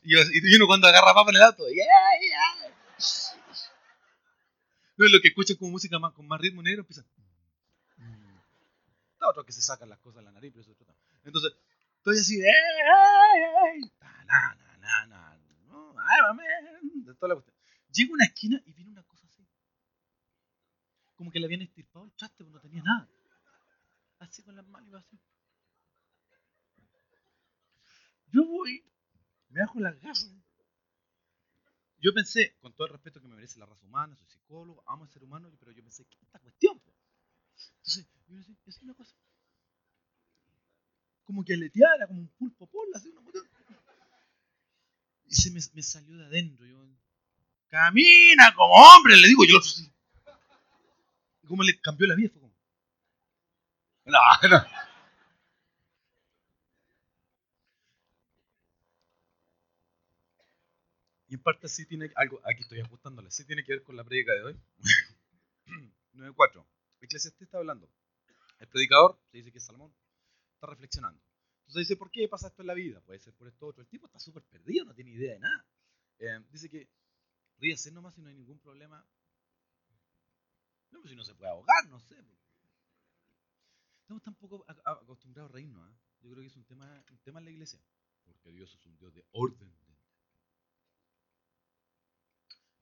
Y, 0.02 0.14
y 0.14 0.56
uno 0.56 0.66
cuando 0.66 0.88
agarra 0.88 1.14
papa 1.14 1.30
en 1.30 1.36
el 1.36 1.42
auto. 1.42 1.64
No 4.96 5.04
es 5.04 5.12
lo 5.12 5.20
que 5.20 5.28
escuchan 5.28 5.56
como 5.56 5.72
música 5.72 5.98
más, 5.98 6.14
con 6.14 6.26
más 6.26 6.40
ritmo 6.40 6.62
negro, 6.62 6.80
empieza. 6.80 7.04
Está 9.12 9.28
otro 9.28 9.44
que 9.44 9.52
se 9.52 9.60
sacan 9.60 9.90
las 9.90 9.98
cosas 9.98 10.16
de 10.16 10.22
la 10.24 10.32
nariz, 10.32 10.52
pero 10.52 10.62
eso 10.62 10.72
es. 10.72 10.78
Entonces, 11.24 11.52
estoy 11.98 12.18
así 12.18 12.40
de. 15.96 17.52
Llego 17.92 18.12
a 18.12 18.14
una 18.14 18.24
esquina 18.24 18.60
y 18.64 18.72
viene 18.72 18.90
una 18.90 19.02
cosa 19.04 19.26
así. 19.26 19.46
Como 21.14 21.30
que 21.30 21.40
le 21.40 21.46
habían 21.46 21.62
estirpado 21.62 22.04
el 22.04 22.12
traste, 22.12 22.36
pero 22.38 22.50
no 22.50 22.60
tenía 22.60 22.82
nada. 22.82 23.08
Así 24.18 24.42
con 24.42 24.56
las 24.56 24.66
manos 24.66 24.94
así. 24.94 25.18
Yo 28.32 28.44
voy, 28.44 28.84
me 29.48 29.60
bajo 29.60 29.80
las 29.80 29.98
gafas. 30.00 30.34
Yo 31.98 32.12
pensé, 32.12 32.56
con 32.60 32.74
todo 32.74 32.88
el 32.88 32.92
respeto 32.92 33.20
que 33.20 33.28
me 33.28 33.36
merece 33.36 33.58
la 33.58 33.66
raza 33.66 33.86
humana, 33.86 34.14
soy 34.16 34.26
psicólogo, 34.26 34.82
amo 34.86 35.04
al 35.04 35.10
ser 35.10 35.24
humano, 35.24 35.50
pero 35.58 35.72
yo 35.72 35.82
pensé, 35.82 36.04
¿qué 36.04 36.18
esta 36.22 36.38
cuestión? 36.38 36.80
Entonces, 37.78 38.06
yo 38.28 38.36
decía, 38.36 38.54
es 38.66 38.82
una 38.82 38.94
cosa 38.94 39.16
como 41.26 41.44
que 41.44 41.54
aleteara, 41.54 42.06
como 42.06 42.20
un 42.20 42.28
pulpo 42.28 42.66
pola, 42.68 42.92
así 42.94 43.08
una 43.08 43.20
Y 45.28 45.34
se 45.34 45.50
me, 45.50 45.60
salió 45.82 46.16
de 46.16 46.26
adentro. 46.26 46.66
Yo, 46.66 46.86
camina 47.68 48.54
como 48.54 48.74
hombre, 48.74 49.16
le 49.16 49.28
digo 49.28 49.44
yo. 49.44 49.58
Y 51.42 51.46
como 51.46 51.62
le 51.62 51.78
cambió 51.80 52.06
la 52.06 52.14
vida, 52.14 52.30
fue 52.30 52.40
como. 52.40 52.54
No, 54.04 54.18
no. 54.48 54.66
Y 61.28 61.34
en 61.34 61.42
parte 61.42 61.68
sí 61.68 61.86
tiene 61.86 62.10
algo, 62.14 62.40
aquí 62.44 62.62
estoy 62.62 62.80
ajustándole, 62.80 63.30
sí 63.32 63.44
tiene 63.44 63.64
que 63.64 63.72
ver 63.72 63.82
con 63.82 63.96
la 63.96 64.04
predica 64.04 64.32
de 64.32 64.42
hoy. 64.44 64.60
9.4. 66.14 66.64
Eclesiastés 67.00 67.42
está 67.42 67.58
hablando. 67.58 67.90
El 68.60 68.68
predicador, 68.68 69.20
se 69.30 69.38
dice 69.38 69.52
que 69.52 69.58
es 69.58 69.64
Salomón, 69.64 69.92
está 70.54 70.68
reflexionando. 70.68 71.20
Entonces 71.66 71.88
dice, 71.88 71.96
¿por 71.96 72.10
qué 72.10 72.28
pasa 72.28 72.48
esto 72.48 72.62
en 72.62 72.68
la 72.68 72.74
vida? 72.74 73.00
Puede 73.00 73.18
ser 73.18 73.34
por 73.34 73.48
esto 73.48 73.66
otro. 73.66 73.82
El 73.82 73.88
tipo 73.88 74.06
está 74.06 74.20
súper 74.20 74.44
perdido, 74.44 74.84
no 74.84 74.94
tiene 74.94 75.10
idea 75.10 75.32
de 75.32 75.40
nada. 75.40 75.66
Eh, 76.18 76.44
dice 76.50 76.70
que 76.70 76.88
podría 77.56 77.76
ser 77.76 77.92
nomás 77.92 78.14
si 78.14 78.22
no 78.22 78.28
hay 78.28 78.34
ningún 78.34 78.60
problema. 78.60 79.04
No, 80.90 81.00
pues 81.00 81.10
si 81.10 81.16
no 81.16 81.24
se 81.24 81.34
puede 81.34 81.50
ahogar, 81.50 81.88
no 81.88 81.98
sé. 81.98 82.14
Estamos 84.02 84.22
tan 84.22 84.36
poco 84.36 84.64
acostumbrados 84.84 85.50
a 85.50 85.54
reírnos. 85.54 85.90
¿eh? 85.90 85.94
Yo 86.20 86.30
creo 86.30 86.42
que 86.42 86.46
es 86.46 86.56
un 86.56 86.64
tema, 86.64 87.04
un 87.10 87.18
tema 87.18 87.40
en 87.40 87.46
la 87.46 87.50
iglesia. 87.50 87.80
Porque 88.24 88.52
Dios 88.52 88.72
es 88.72 88.86
un 88.86 88.96
Dios 88.96 89.12
de 89.12 89.24
orden. 89.32 89.72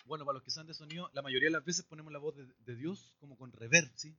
Bueno, 0.04 0.26
para 0.26 0.34
los 0.34 0.42
que 0.42 0.50
saben 0.50 0.66
de 0.66 0.74
sonido, 0.74 1.10
la 1.14 1.22
mayoría 1.22 1.46
de 1.46 1.52
las 1.52 1.64
veces 1.64 1.86
ponemos 1.86 2.12
la 2.12 2.18
voz 2.18 2.36
de, 2.36 2.76
Dios 2.76 3.14
como 3.18 3.38
con 3.38 3.50
reverb, 3.52 3.90
¿sí? 3.96 4.14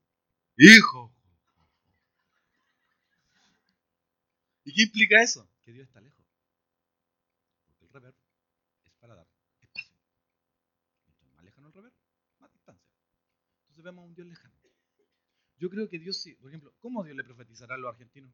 Hijo, 0.58 1.15
qué 4.76 4.84
implica 4.84 5.22
eso? 5.24 5.50
Que 5.64 5.72
Dios 5.72 5.88
está 5.88 6.02
lejos. 6.02 6.26
Porque 7.66 7.86
el 7.86 7.92
reverb 7.92 8.16
es 8.84 8.94
para 9.00 9.16
dar 9.16 9.28
espacio. 9.62 9.96
Mientras 11.08 11.32
más 11.34 11.46
lejano 11.46 11.68
el 11.68 11.74
reverb, 11.74 11.94
más 12.40 12.52
distancia. 12.52 12.92
Entonces 13.62 13.84
vemos 13.86 14.04
a 14.04 14.06
un 14.06 14.16
Dios 14.16 14.28
lejano. 14.28 14.56
Yo 15.58 15.70
creo 15.70 15.90
que 15.90 15.98
Dios 15.98 16.22
sí. 16.22 16.36
Por 16.36 16.50
ejemplo, 16.50 16.76
¿cómo 16.80 17.04
Dios 17.04 17.16
le 17.16 17.24
profetizará 17.24 17.76
a 17.76 17.78
los 17.78 17.90
argentinos? 17.90 18.34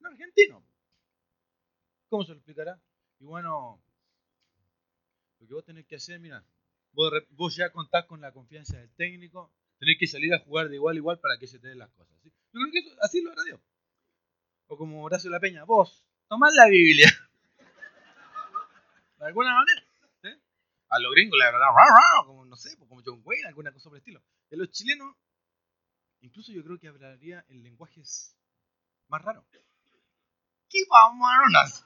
Un 0.00 0.06
argentino. 0.06 0.66
¿Cómo 2.08 2.24
se 2.24 2.30
lo 2.30 2.38
explicará? 2.38 2.80
Y 3.18 3.24
bueno, 3.24 3.82
lo 5.38 5.46
que 5.46 5.54
vos 5.54 5.64
tenés 5.64 5.86
que 5.86 5.96
hacer, 5.96 6.18
mira, 6.20 6.44
vos, 6.92 7.56
ya 7.56 7.70
contás 7.70 8.06
con 8.06 8.20
la 8.20 8.32
confianza 8.32 8.78
del 8.78 8.90
técnico, 8.94 9.52
tenés 9.78 9.96
que 9.98 10.06
salir 10.06 10.32
a 10.32 10.38
jugar 10.38 10.68
de 10.68 10.76
igual 10.76 10.96
a 10.96 10.98
igual 10.98 11.18
para 11.20 11.38
que 11.38 11.46
se 11.46 11.58
te 11.58 11.68
den 11.68 11.78
las 11.78 11.90
cosas. 11.90 12.16
Yo 12.24 12.30
creo 12.52 12.72
que 12.72 12.78
eso, 12.78 12.96
así 13.02 13.20
lo 13.20 13.32
hará 13.32 13.42
Dios. 13.44 13.60
O 14.68 14.76
como 14.76 15.04
Horacio 15.04 15.30
La 15.30 15.38
Peña, 15.38 15.64
vos, 15.64 16.04
tomad 16.28 16.50
la 16.54 16.66
Biblia. 16.68 17.08
De 19.18 19.26
alguna 19.26 19.54
manera. 19.54 19.82
A 20.88 21.00
los 21.00 21.12
gringos 21.12 21.38
la 21.38 21.46
verdad, 21.46 21.66
como 22.26 22.44
no 22.44 22.56
sé, 22.56 22.76
como 22.78 23.02
John 23.04 23.20
Wayne, 23.24 23.48
alguna 23.48 23.72
cosa 23.72 23.88
por 23.88 23.96
el 23.96 24.00
estilo. 24.00 24.22
De 24.50 24.56
los 24.56 24.70
chilenos, 24.70 25.16
incluso 26.20 26.52
yo 26.52 26.62
creo 26.62 26.78
que 26.78 26.86
hablaría 26.88 27.44
en 27.48 27.62
lenguajes 27.64 28.36
más 29.08 29.22
raros. 29.22 29.44
¿Qué 30.68 30.78
vamos 30.88 31.84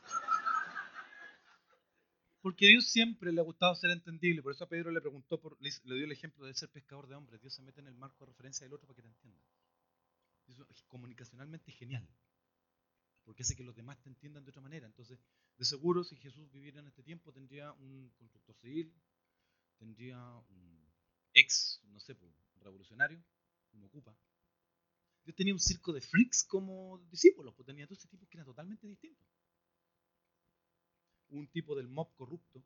Porque 2.42 2.66
Dios 2.66 2.86
siempre 2.90 3.32
le 3.32 3.40
ha 3.40 3.44
gustado 3.44 3.74
ser 3.74 3.90
entendible. 3.90 4.42
Por 4.42 4.52
eso 4.52 4.64
a 4.64 4.68
Pedro 4.68 4.90
le 4.90 5.00
preguntó, 5.00 5.40
por, 5.40 5.56
le, 5.60 5.70
dio 5.70 6.04
el 6.04 6.12
ejemplo 6.12 6.46
de 6.46 6.54
ser 6.54 6.68
pescador 6.68 7.06
de 7.06 7.14
hombres. 7.14 7.40
Dios 7.40 7.54
se 7.54 7.62
mete 7.62 7.80
en 7.80 7.88
el 7.88 7.94
marco 7.96 8.24
de 8.24 8.32
referencia 8.32 8.66
del 8.66 8.74
otro 8.74 8.86
para 8.86 8.96
que 8.96 9.02
te 9.02 9.08
entienda. 9.08 9.42
Eso 10.46 10.66
es 10.68 10.82
comunicacionalmente 10.82 11.72
genial 11.72 12.06
porque 13.24 13.42
hace 13.42 13.56
que 13.56 13.64
los 13.64 13.76
demás 13.76 14.00
te 14.02 14.08
entiendan 14.08 14.44
de 14.44 14.50
otra 14.50 14.62
manera. 14.62 14.86
Entonces, 14.86 15.18
de 15.56 15.64
seguro, 15.64 16.04
si 16.04 16.16
Jesús 16.16 16.50
viviera 16.50 16.80
en 16.80 16.88
este 16.88 17.02
tiempo, 17.02 17.32
tendría 17.32 17.72
un 17.72 18.10
constructor 18.18 18.56
civil, 18.56 18.92
tendría 19.78 20.18
un 20.48 20.92
ex, 21.34 21.80
no 21.84 22.00
sé, 22.00 22.14
pues, 22.14 22.32
revolucionario, 22.60 23.22
como 23.70 23.86
ocupa. 23.86 24.16
Yo 25.24 25.34
tenía 25.34 25.52
un 25.52 25.60
circo 25.60 25.92
de 25.92 26.00
freaks 26.00 26.44
como 26.44 26.98
discípulos, 27.10 27.54
pues 27.54 27.66
tenía 27.66 27.86
dos 27.86 27.98
tipos 27.98 28.28
que 28.28 28.38
eran 28.38 28.46
totalmente 28.46 28.86
distintos. 28.86 29.26
Un 31.28 31.46
tipo 31.48 31.76
del 31.76 31.88
mob 31.88 32.14
corrupto, 32.16 32.64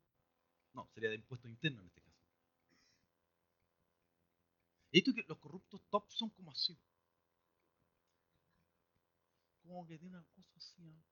no, 0.73 0.89
sería 0.93 1.09
de 1.09 1.15
impuesto 1.15 1.47
interno 1.47 1.81
en 1.81 1.87
este 1.87 2.01
caso. 2.01 2.19
Y 4.91 4.99
esto 4.99 5.13
que 5.13 5.25
los 5.27 5.37
corruptos 5.39 5.81
top 5.89 6.09
son 6.09 6.29
como 6.29 6.51
así 6.51 6.77
como 9.65 9.85
que 9.87 9.97
tiene 9.97 10.17
una 10.17 10.25
cosa 10.25 10.57
así. 10.57 10.83
¿no? 10.83 11.03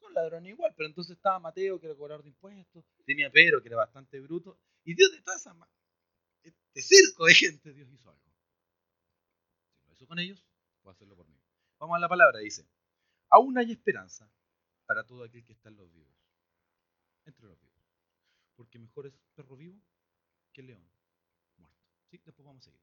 Son 0.00 0.14
ladrones 0.14 0.50
igual, 0.50 0.72
pero 0.76 0.88
entonces 0.88 1.16
estaba 1.16 1.38
Mateo, 1.38 1.80
que 1.80 1.86
era 1.86 1.94
cobrador 1.94 2.22
de 2.22 2.30
impuestos, 2.30 2.84
tenía 3.04 3.30
Pedro, 3.30 3.62
que 3.62 3.68
era 3.68 3.76
bastante 3.76 4.20
bruto, 4.20 4.58
y 4.84 4.94
Dios 4.94 5.12
de 5.12 5.22
toda 5.22 5.36
esa 5.36 5.54
este 6.42 6.82
circo 6.82 7.24
de 7.26 7.34
gente, 7.34 7.72
Dios 7.72 7.88
hizo 7.90 8.08
algo. 8.08 8.22
Si 9.80 9.86
lo 9.86 9.92
hizo 9.94 10.06
con 10.06 10.18
ellos, 10.18 10.44
puede 10.82 10.94
hacerlo 10.94 11.16
por 11.16 11.26
mí. 11.28 11.36
Vamos 11.78 11.96
a 11.96 12.00
la 12.00 12.08
palabra, 12.08 12.38
dice, 12.38 12.66
aún 13.30 13.58
hay 13.58 13.72
esperanza 13.72 14.30
para 14.86 15.04
todo 15.04 15.24
aquel 15.24 15.44
que 15.44 15.52
está 15.52 15.68
en 15.68 15.76
los 15.76 15.92
vivos, 15.92 16.14
entre 17.24 17.46
los 17.46 17.60
vivos, 17.60 17.82
porque 18.54 18.78
mejor 18.78 19.06
es 19.06 19.14
perro 19.34 19.56
vivo 19.56 19.80
que 20.52 20.62
león 20.62 20.88
muerto. 21.56 21.84
¿Sí? 22.10 22.20
Después 22.24 22.46
vamos 22.46 22.62
a 22.62 22.70
seguir. 22.70 22.80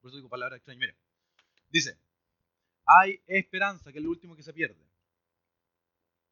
Por 0.00 0.10
eso 0.10 0.16
digo 0.16 0.28
palabra 0.28 0.56
extraña. 0.56 0.78
Mira, 0.80 0.94
dice, 1.70 1.98
hay 2.98 3.20
esperanza, 3.26 3.92
que 3.92 3.98
es 3.98 4.04
lo 4.04 4.10
último 4.10 4.34
que 4.36 4.42
se 4.42 4.52
pierde. 4.52 4.84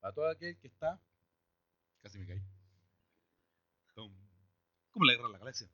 Para 0.01 0.15
todo 0.15 0.29
aquel 0.29 0.57
que 0.59 0.69
está 0.69 1.01
Casi 2.03 2.19
me 2.19 2.27
caí. 2.27 2.43
Como 3.95 5.05
la 5.05 5.13
guerra 5.13 5.27
de 5.29 5.33
la 5.33 5.39
galaxia. 5.39 5.69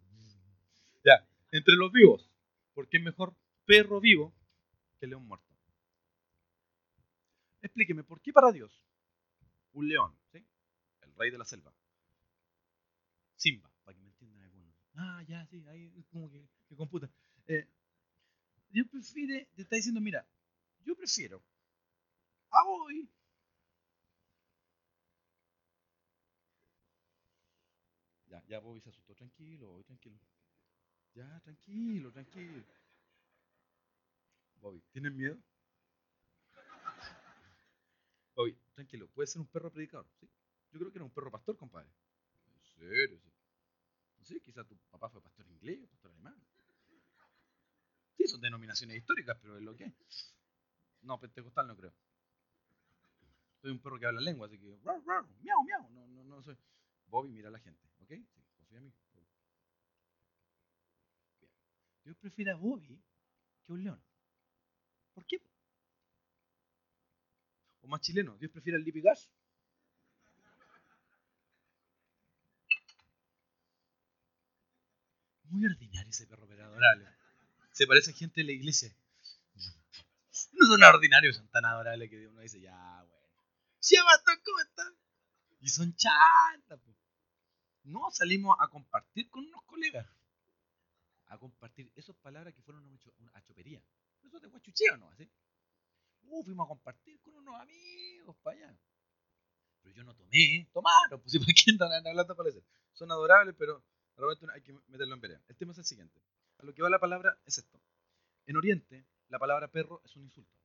Ya, 1.05 1.27
entre 1.51 1.77
los 1.77 1.93
vivos. 1.93 2.31
¿Por 2.75 2.89
qué 2.89 2.97
es 2.97 3.03
mejor 3.03 3.35
perro 3.65 4.01
vivo 4.01 4.35
que 4.99 5.07
león 5.07 5.27
muerto? 5.27 5.47
Explíqueme, 7.63 8.05
¿por 8.05 8.21
qué 8.21 8.33
para 8.33 8.53
Dios 8.53 8.83
un 9.73 9.89
león, 9.89 10.15
¿sí? 10.33 10.45
el 11.01 11.15
rey 11.15 11.31
de 11.31 11.39
la 11.39 11.45
selva, 11.45 11.73
Simba, 13.37 13.71
para 13.85 13.97
que 13.97 14.03
me 14.03 14.09
entiendan 14.11 14.43
algunos? 14.43 14.75
Ah, 14.95 15.23
ya, 15.27 15.47
sí, 15.47 15.65
ahí 15.69 16.05
como 16.11 16.31
que, 16.31 16.47
que 16.69 16.77
computa. 16.77 17.11
Eh, 17.47 17.67
Dios 18.69 18.87
prefiere, 18.89 19.49
te 19.55 19.63
está 19.63 19.77
diciendo, 19.77 20.01
mira, 20.01 20.27
yo 20.85 20.95
prefiero 20.97 21.43
a 22.51 22.65
hoy 22.65 23.11
Ya, 28.35 28.43
ya 28.49 28.59
Bobby 28.59 28.81
se 28.81 28.89
asustó. 28.89 29.15
Tranquilo, 29.15 29.69
Bobby, 29.69 29.85
tranquilo. 29.85 30.19
Ya, 31.15 31.41
tranquilo, 31.41 32.11
tranquilo. 32.11 32.65
Bobby, 34.61 34.83
¿tienes 34.91 35.13
miedo? 35.13 35.39
Bobby, 38.35 38.59
tranquilo. 38.75 39.09
Puede 39.09 39.29
ser 39.29 39.41
un 39.41 39.47
perro 39.47 39.71
predicador, 39.71 40.09
¿sí? 40.19 40.29
Yo 40.73 40.81
creo 40.81 40.91
que 40.91 40.99
era 40.99 41.05
un 41.05 41.13
perro 41.13 41.31
pastor, 41.31 41.57
compadre. 41.57 41.89
¿En 42.49 42.63
serio? 42.63 43.21
Sí. 43.21 43.33
No 44.19 44.25
sé, 44.25 44.41
quizás 44.41 44.67
tu 44.67 44.77
papá 44.91 45.09
fue 45.09 45.23
pastor 45.23 45.47
inglés 45.47 45.85
o 45.85 45.87
pastor 45.87 46.11
alemán. 46.11 46.37
Sí, 48.17 48.27
son 48.27 48.41
denominaciones 48.41 48.97
históricas, 48.97 49.39
pero 49.41 49.59
es 49.59 49.63
lo 49.63 49.77
que 49.77 49.85
es. 49.85 50.35
No, 51.05 51.21
pentecostal 51.21 51.69
no 51.69 51.77
creo. 51.77 51.93
Soy 53.61 53.71
un 53.71 53.79
perro 53.79 53.99
que 53.99 54.07
habla 54.07 54.21
lengua, 54.21 54.47
así 54.47 54.59
que... 54.59 54.79
miau, 54.85 55.63
miau. 55.63 55.91
No, 55.91 56.07
no, 56.09 56.25
no 56.25 56.43
soy... 56.43 56.57
Bobby, 57.07 57.31
mira 57.31 57.49
a 57.49 57.53
la 57.53 57.61
gente. 57.61 57.81
¿Ok? 58.01 58.09
Sí, 58.09 58.43
confía 58.57 58.79
en 58.79 58.85
mí. 58.85 58.93
Dios 62.05 62.17
prefiere 62.19 62.51
a 62.51 62.57
Bobby 62.57 63.01
que 63.65 63.73
a 63.73 63.75
un 63.75 63.85
león. 63.85 64.03
¿Por 65.15 65.25
qué? 65.25 65.41
O 67.83 67.87
más 67.87 68.01
chileno, 68.03 68.37
Dios 68.37 68.51
prefiere 68.51 68.77
al 68.77 68.85
Lipigas. 68.85 69.31
Muy 75.45 75.65
ordinario 75.65 76.11
ese 76.11 76.27
perro, 76.27 76.47
pero 76.47 76.65
adorable. 76.65 77.09
Se 77.73 77.87
parece 77.87 78.11
a 78.11 78.15
gente 78.15 78.41
de 78.41 78.47
la 78.47 78.53
iglesia. 78.53 78.95
No 80.65 80.71
son 80.71 80.83
ordinarios, 80.83 81.37
son 81.37 81.49
tan 81.49 81.65
adorables 81.67 82.09
que 82.09 82.27
uno 82.27 82.41
dice, 82.41 82.61
ya, 82.61 83.03
bueno. 83.03 83.29
Sí, 83.81 83.97
¿cómo 84.45 84.61
están? 84.61 84.97
Y 85.61 85.69
son 85.69 85.95
chantas. 85.95 86.81
No, 87.83 88.11
salimos 88.11 88.57
a 88.59 88.69
compartir 88.69 89.29
con 89.29 89.45
unos 89.45 89.63
colegas. 89.65 90.07
A 91.27 91.39
compartir 91.39 91.93
esas 91.95 92.17
palabras 92.17 92.55
que 92.55 92.63
fueron 92.63 92.87
una 92.87 93.43
chopería. 93.43 93.83
Eso 94.23 94.41
de 94.41 94.49
guachucheo, 94.49 94.97
¿no? 94.97 95.11
¿Así? 95.11 95.31
Uh, 96.23 96.43
fuimos 96.45 96.65
a 96.65 96.69
compartir 96.69 97.21
con 97.21 97.35
unos 97.35 97.61
amigos 97.61 98.37
para 98.43 98.57
allá. 98.57 98.79
Pero 99.83 99.95
yo 99.95 100.05
no 100.05 100.15
tomé, 100.15 100.67
tomaron, 100.73 101.21
pues 101.21 101.37
para 101.39 101.53
quién 101.53 101.75
están 101.75 102.07
hablando 102.07 102.35
para 102.35 102.49
eso. 102.49 102.65
Son 102.95 103.11
adorables, 103.13 103.55
pero 103.59 103.85
realmente 104.17 104.47
hay 104.55 104.63
que 104.63 104.73
meterlo 104.89 105.15
en 105.15 105.21
vereda. 105.21 105.43
El 105.49 105.57
tema 105.57 105.73
es 105.73 105.79
el 105.79 105.85
siguiente. 105.85 106.23
A 106.59 106.65
lo 106.65 106.73
que 106.73 106.81
va 106.81 106.89
la 106.89 106.99
palabra 106.99 107.39
es 107.45 107.59
esto. 107.59 107.79
En 108.47 108.57
Oriente, 108.57 109.07
la 109.29 109.39
palabra 109.39 109.69
perro 109.69 110.01
es 110.05 110.17
un 110.17 110.25
insulto. 110.25 110.57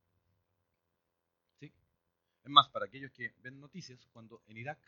¿Sí? 1.60 1.72
Es 2.44 2.50
más, 2.50 2.70
para 2.70 2.86
aquellos 2.86 3.12
que 3.12 3.34
ven 3.42 3.60
noticias, 3.60 4.00
cuando 4.14 4.42
en 4.48 4.58
Irak 4.58 4.80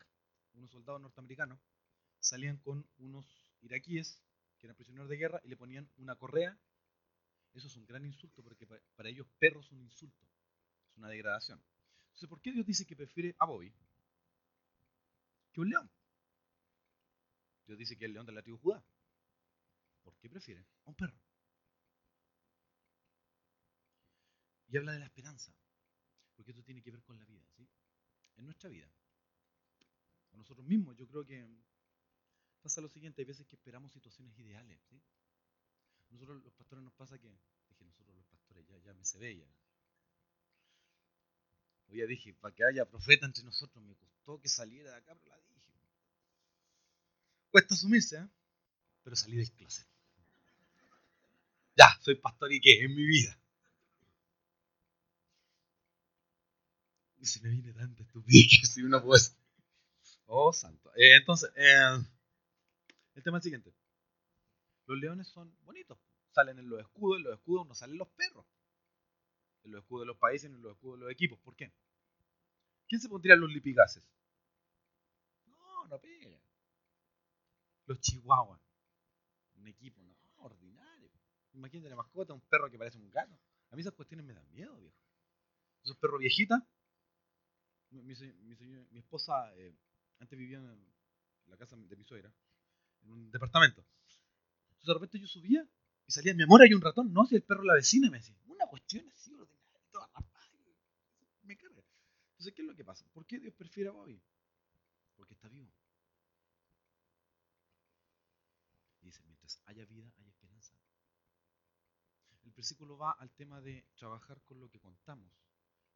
unos 0.54 0.72
soldados 0.72 1.02
norteamericanos 1.02 1.60
salían 2.20 2.58
con 2.58 2.86
unos 3.00 3.26
iraquíes 3.62 4.22
que 4.60 4.68
eran 4.68 4.76
prisioneros 4.76 5.10
de 5.10 5.18
guerra 5.18 5.42
y 5.44 5.50
le 5.50 5.58
ponían 5.58 5.90
una 5.98 6.16
correa. 6.16 6.58
Eso 7.54 7.68
es 7.68 7.76
un 7.76 7.86
gran 7.86 8.06
insulto 8.06 8.44
porque 8.44 8.68
para 8.68 9.10
ellos 9.10 9.28
perro 9.40 9.60
es 9.60 9.72
un 9.72 9.82
insulto, 9.82 10.26
es 10.92 10.98
una 10.98 11.10
degradación. 11.10 11.62
Entonces, 12.08 12.30
¿por 12.30 12.42
qué 12.42 12.52
Dios 12.52 12.66
dice 12.66 12.86
que 12.86 12.96
prefiere 12.96 13.36
a 13.40 13.46
Bobby 13.46 13.74
que 15.52 15.62
un 15.62 15.70
león? 15.70 15.90
Dios 17.66 17.78
dice 17.78 17.98
que 17.98 18.06
el 18.06 18.14
león 18.14 18.26
de 18.26 18.32
la 18.32 18.42
tribu 18.42 18.58
Judá. 18.60 18.84
¿Por 20.04 20.16
qué 20.18 20.30
prefiere 20.30 20.66
a 20.86 20.90
un 20.90 20.96
perro? 20.96 21.18
Y 24.72 24.78
habla 24.78 24.94
de 24.94 25.00
la 25.00 25.06
esperanza, 25.06 25.54
porque 26.34 26.52
esto 26.52 26.64
tiene 26.64 26.82
que 26.82 26.92
ver 26.92 27.04
con 27.04 27.18
la 27.18 27.26
vida, 27.26 27.46
¿sí? 27.58 27.68
En 28.38 28.46
nuestra 28.46 28.70
vida. 28.70 28.90
A 30.32 30.38
nosotros 30.38 30.66
mismos, 30.66 30.96
yo 30.96 31.06
creo 31.10 31.26
que 31.26 31.46
pasa 32.62 32.80
lo 32.80 32.88
siguiente, 32.88 33.22
hay 33.22 33.26
veces 33.26 33.46
que 33.48 33.58
esperamos 33.58 33.92
situaciones 33.92 34.38
ideales, 34.40 34.82
¿sí? 34.90 35.02
Nosotros 36.10 36.42
los 36.42 36.54
pastores 36.54 36.86
nos 36.86 36.94
pasa 36.94 37.20
que, 37.20 37.38
dije 37.68 37.84
nosotros 37.84 38.16
los 38.16 38.26
pastores, 38.28 38.66
ya, 38.66 38.78
ya 38.78 38.94
me 38.94 39.04
se 39.04 39.18
ve 39.18 39.38
ya. 39.38 39.54
Hoy 41.88 41.98
ya 41.98 42.06
dije, 42.06 42.34
para 42.36 42.56
que 42.56 42.64
haya 42.64 42.86
profeta 42.86 43.26
entre 43.26 43.44
nosotros, 43.44 43.84
me 43.84 43.96
costó 43.96 44.40
que 44.40 44.48
saliera 44.48 44.92
de 44.92 44.98
acá, 44.98 45.16
pero 45.16 45.36
la 45.36 45.42
dije. 45.50 45.74
Cuesta 47.50 47.76
asumirse, 47.76 48.18
¿eh? 48.20 48.30
pero 49.04 49.18
salí 49.18 49.36
del 49.36 49.52
closet. 49.52 49.88
Ya, 51.76 51.88
soy 52.02 52.16
pastor 52.16 52.54
y 52.54 52.62
qué, 52.62 52.86
en 52.86 52.96
mi 52.96 53.06
vida. 53.06 53.41
Y 57.22 57.28
se 57.28 57.40
me 57.42 57.50
viene 57.50 57.72
tanta 57.72 58.02
estupidez 58.02 58.48
que 58.50 58.66
si 58.66 58.82
una 58.82 59.00
pues. 59.02 59.38
Oh, 60.26 60.52
santo. 60.52 60.92
Eh, 60.96 61.18
entonces, 61.18 61.52
eh, 61.56 62.04
el 63.14 63.24
tema 63.24 63.38
es 63.38 63.42
el 63.42 63.44
siguiente. 63.44 63.76
Los 64.88 64.98
leones 64.98 65.28
son 65.28 65.56
bonitos. 65.64 66.00
Salen 66.32 66.58
en 66.58 66.68
los 66.68 66.80
escudos, 66.80 67.18
en 67.18 67.24
los 67.26 67.34
escudos 67.34 67.68
no 67.68 67.76
salen 67.76 68.00
los 68.00 68.10
perros. 68.10 68.46
En 69.64 69.72
los 69.72 69.84
escudos 69.84 70.02
de 70.02 70.08
los 70.08 70.18
países, 70.18 70.50
en 70.50 70.64
los 70.64 70.72
escudos 70.72 70.98
de 70.98 71.04
los 71.06 71.12
equipos. 71.12 71.38
¿Por 71.42 71.56
qué? 71.56 71.72
¿Quién 72.88 73.00
se 73.00 73.08
pondría 73.08 73.36
los 73.36 73.52
lipigases? 73.52 74.04
No, 75.46 75.86
no 75.86 76.00
pega. 76.00 76.42
Los 77.86 78.00
chihuahuas. 78.00 78.60
Un 79.58 79.68
equipo, 79.68 80.02
no, 80.02 80.16
ordinario. 80.38 81.12
Imagínate 81.54 81.90
la 81.90 81.98
mascota, 81.98 82.34
un 82.34 82.42
perro 82.42 82.72
que 82.72 82.80
parece 82.80 82.98
un 82.98 83.12
gato. 83.12 83.38
A 83.70 83.76
mí 83.76 83.82
esas 83.82 83.94
cuestiones 83.94 84.26
me 84.26 84.34
dan 84.34 84.52
miedo, 84.52 84.76
viejo. 84.78 84.98
Esos 85.84 85.98
perros 85.98 86.20
viejitas. 86.20 86.64
Mi, 87.92 88.02
mi, 88.02 89.00
esposa 89.00 89.54
eh, 89.56 89.76
antes 90.20 90.38
vivía 90.38 90.58
en 90.58 90.94
la 91.48 91.58
casa 91.58 91.76
de 91.76 91.96
mi 91.96 92.04
suegra 92.04 92.34
en 93.04 93.12
un 93.12 93.32
departamento. 93.32 93.86
Entonces 94.70 94.88
de 94.88 94.94
repente 94.94 95.20
yo 95.20 95.28
subía 95.28 95.68
y 96.08 96.12
salía, 96.12 96.34
mi 96.34 96.44
amor, 96.44 96.62
hay 96.62 96.74
un 96.74 96.82
ratón. 96.82 97.14
No, 97.14 97.26
si 97.26 97.36
el 97.36 97.44
perro 97.44 97.64
la 97.64 97.76
vecina 97.76 98.10
me 98.10 98.18
decía, 98.18 98.36
una 98.48 98.66
cuestión 98.68 99.08
así 99.10 99.34
ordinaria, 99.36 99.80
toda 99.92 100.10
me 101.44 101.58
carga. 101.58 101.84
Entonces, 102.32 102.54
¿qué 102.54 102.62
es 102.62 102.68
lo 102.68 102.76
que 102.76 102.86
pasa? 102.86 103.06
¿Por 103.14 103.26
qué 103.26 103.40
Dios 103.40 103.54
prefiere 103.54 103.90
a 103.90 103.94
Bobby? 103.94 104.22
Porque 105.16 105.34
está 105.34 105.48
vivo. 105.48 105.72
Y 109.02 109.06
dice, 109.06 109.22
mientras 109.26 109.62
haya 109.66 109.86
vida, 109.86 110.12
hay 110.18 110.28
esperanza. 110.28 110.76
El 112.44 112.52
versículo 112.52 112.98
va 112.98 113.12
al 113.12 113.32
tema 113.32 113.62
de 113.62 113.86
trabajar 113.96 114.42
con 114.44 114.60
lo 114.60 114.70
que 114.70 114.80
contamos, 114.80 115.32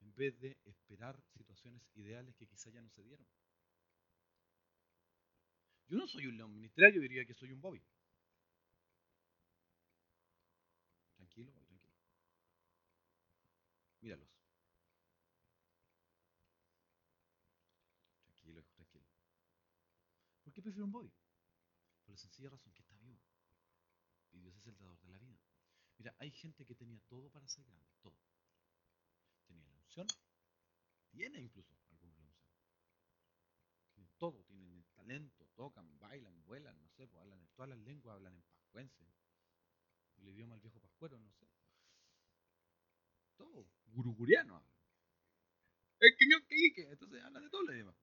en 0.06 0.16
vez 0.16 0.40
de 0.40 0.58
esperar 0.66 1.20
situaciones 1.34 1.82
ideales 1.96 2.36
que 2.36 2.48
quizá 2.48 2.70
ya 2.70 2.82
no 2.82 2.90
se 2.92 3.02
dieron. 3.02 3.26
Yo 5.88 5.98
no 5.98 6.08
soy 6.08 6.28
un 6.28 6.38
león 6.38 6.54
ministerial, 6.54 6.94
yo 6.94 7.02
diría 7.02 7.26
que 7.26 7.34
soy 7.34 7.52
un 7.52 7.62
Bobby. 7.62 7.82
Tranquilo, 11.16 11.52
tranquilo. 11.52 11.82
Míralos. 14.02 14.30
Tranquilo, 18.26 18.64
tranquilo. 18.76 19.06
¿Por 20.44 20.54
qué 20.54 20.62
prefiero 20.62 20.86
un 20.86 20.92
Bobby? 20.92 21.12
Por 22.04 22.12
la 22.12 22.18
sencilla 22.18 22.50
razón 22.50 22.74
que 22.74 22.82
está 22.82 22.96
vivo. 22.98 23.20
Y 24.32 24.40
Dios 24.40 24.56
es 24.56 24.68
el 24.68 24.78
dador 24.78 25.00
de 25.02 25.10
la 25.10 25.18
vida. 25.18 25.40
Mira, 25.98 26.16
hay 26.20 26.30
gente 26.32 26.66
que 26.66 26.76
tenía 26.76 27.00
todo 27.08 27.30
para 27.32 27.48
ser 27.48 27.66
grande, 27.66 27.90
todo. 28.02 28.18
Unción, 29.96 30.08
tiene 31.10 31.40
incluso 31.40 31.74
algunos 31.90 32.18
la. 32.18 32.36
Tienen 33.94 34.12
todo, 34.18 34.44
tienen 34.44 34.74
el 34.74 34.86
talento, 34.88 35.48
tocan, 35.56 35.98
bailan, 36.00 36.44
vuelan, 36.44 36.78
no 36.82 36.90
sé, 36.90 37.08
pues 37.08 37.22
hablan 37.22 37.40
en 37.40 37.48
todas 37.56 37.70
las 37.70 37.80
lenguas, 37.80 38.16
hablan 38.16 38.36
en 38.36 38.42
pascuense, 38.42 39.06
el 40.18 40.28
idioma 40.28 40.56
del 40.56 40.64
viejo 40.64 40.82
pascuero, 40.82 41.18
no 41.18 41.32
sé. 41.32 41.48
Todo, 43.38 43.66
guruguriano. 43.86 44.62
El 46.00 46.14
que 46.18 46.26
que 46.74 46.92
entonces 46.92 47.24
hablan 47.24 47.44
de 47.44 47.50
todo 47.50 47.62
el 47.62 47.76
idioma. 47.76 47.96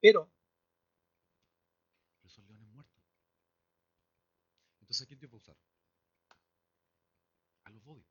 Pero, 0.00 0.32
pero 2.16 2.30
son 2.30 2.46
leones 2.46 2.68
muertos. 2.68 3.04
Entonces, 4.80 5.02
¿a 5.02 5.06
quién 5.06 5.20
te 5.20 5.26
va 5.26 5.34
a 5.34 5.36
usar? 5.36 5.56
A 7.64 7.70
los 7.70 7.84
bobbies. 7.84 8.08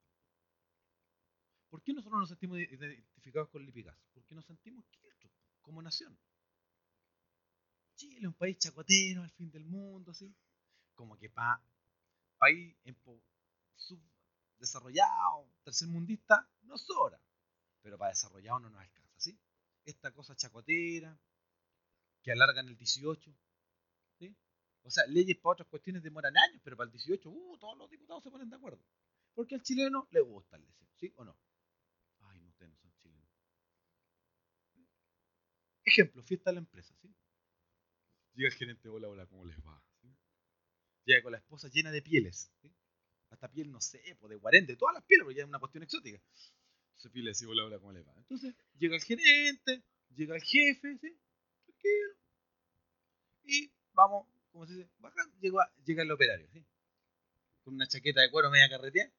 ¿Por 1.69 1.78
qué 1.89 1.95
nosotros 1.95 2.19
nos 2.19 2.29
sentimos 2.29 2.59
identificados 2.59 3.49
con 3.49 3.65
Lipigas? 3.65 3.97
Porque 4.13 4.35
nos 4.35 4.45
sentimos 4.45 4.85
quietos 4.91 5.31
como 5.63 5.81
nación. 5.81 6.15
Chile, 7.95 8.27
un 8.27 8.33
país 8.35 8.59
chacotero, 8.59 9.23
al 9.23 9.31
fin 9.31 9.49
del 9.49 9.65
mundo, 9.65 10.11
así. 10.11 10.31
Como 10.93 11.17
que 11.17 11.29
para 11.29 11.59
país 12.37 12.75
subdesarrollado, 13.75 15.49
tercermundista, 15.63 16.47
no 16.61 16.77
sobra. 16.77 17.19
Pero 17.81 17.97
para 17.97 18.11
desarrollado 18.11 18.59
no 18.59 18.69
nos 18.69 18.81
alcanza, 18.81 19.19
¿sí? 19.19 19.39
Esta 19.83 20.11
cosa 20.11 20.35
chacotera, 20.35 21.19
que 22.21 22.31
alargan 22.31 22.67
el 22.67 22.77
18, 22.77 23.35
¿sí? 24.19 24.37
O 24.83 24.91
sea, 24.91 25.07
leyes 25.07 25.37
para 25.37 25.53
otras 25.53 25.67
cuestiones 25.69 26.03
demoran 26.03 26.37
años, 26.37 26.61
pero 26.63 26.77
para 26.77 26.85
el 26.85 26.91
18, 26.91 27.29
uh, 27.29 27.57
todos 27.57 27.77
los 27.79 27.89
diputados 27.89 28.23
se 28.23 28.29
ponen 28.29 28.49
de 28.49 28.57
acuerdo. 28.57 28.85
Porque 29.33 29.55
al 29.55 29.63
chileno 29.63 30.07
le 30.11 30.21
gusta 30.21 30.55
el 30.55 30.65
deseo, 30.65 30.87
¿sí 30.95 31.11
o 31.15 31.23
no? 31.25 31.35
Ay, 32.21 32.39
no, 32.39 32.49
ustedes 32.49 32.71
no 32.71 32.77
son 32.77 32.91
chilenos. 33.01 33.29
Ejemplo, 35.99 36.23
fiesta 36.23 36.51
de 36.51 36.53
la 36.53 36.59
empresa, 36.59 36.95
¿sí? 37.01 37.13
Llega 38.33 38.47
el 38.47 38.55
gerente, 38.55 38.87
hola, 38.87 39.09
hola, 39.09 39.27
¿cómo 39.27 39.43
les 39.43 39.57
va? 39.59 39.83
Llega 41.03 41.21
con 41.21 41.33
la 41.33 41.39
esposa 41.39 41.67
llena 41.67 41.91
de 41.91 42.01
pieles. 42.01 42.53
Hasta 43.29 43.51
piel, 43.51 43.69
no 43.69 43.81
sé, 43.81 44.01
de 44.01 44.35
guarente, 44.37 44.77
todas 44.77 44.93
las 44.93 45.03
pieles, 45.03 45.25
porque 45.25 45.35
ya 45.35 45.43
es 45.43 45.49
una 45.49 45.59
cuestión 45.59 45.83
exótica. 45.83 46.21
Entonces 46.91 47.11
pile 47.11 47.31
así, 47.31 47.45
hola, 47.45 47.65
hola, 47.65 47.79
¿cómo 47.79 47.91
les 47.91 48.07
va? 48.07 48.13
Entonces, 48.15 48.55
llega 48.77 48.95
el 48.95 49.01
gerente, 49.01 49.83
llega 50.15 50.37
el 50.37 50.41
jefe, 50.41 50.97
¿sí? 50.99 51.19
Tranquilo. 51.65 52.15
Y 53.43 53.73
vamos, 53.91 54.25
como 54.51 54.65
se 54.67 54.75
dice, 54.75 54.89
bajando, 54.99 55.35
llega, 55.41 55.69
llega 55.83 56.03
el 56.03 56.11
operario, 56.11 56.47
¿sí? 56.53 56.65
Con 57.65 57.73
una 57.73 57.87
chaqueta 57.87 58.21
de 58.21 58.31
cuero 58.31 58.49
media 58.49 58.69
carretera. 58.69 59.11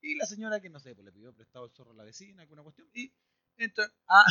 Y 0.00 0.14
la 0.14 0.24
señora 0.24 0.58
que, 0.58 0.70
no 0.70 0.80
sé, 0.80 0.94
pues 0.94 1.04
le 1.04 1.12
pidió 1.12 1.34
prestado 1.34 1.66
el 1.66 1.72
zorro 1.72 1.90
a 1.90 1.96
la 1.96 2.04
vecina, 2.04 2.40
alguna 2.44 2.62
cuestión, 2.62 2.88
y 2.94 3.12
entra 3.58 3.92
a 4.06 4.24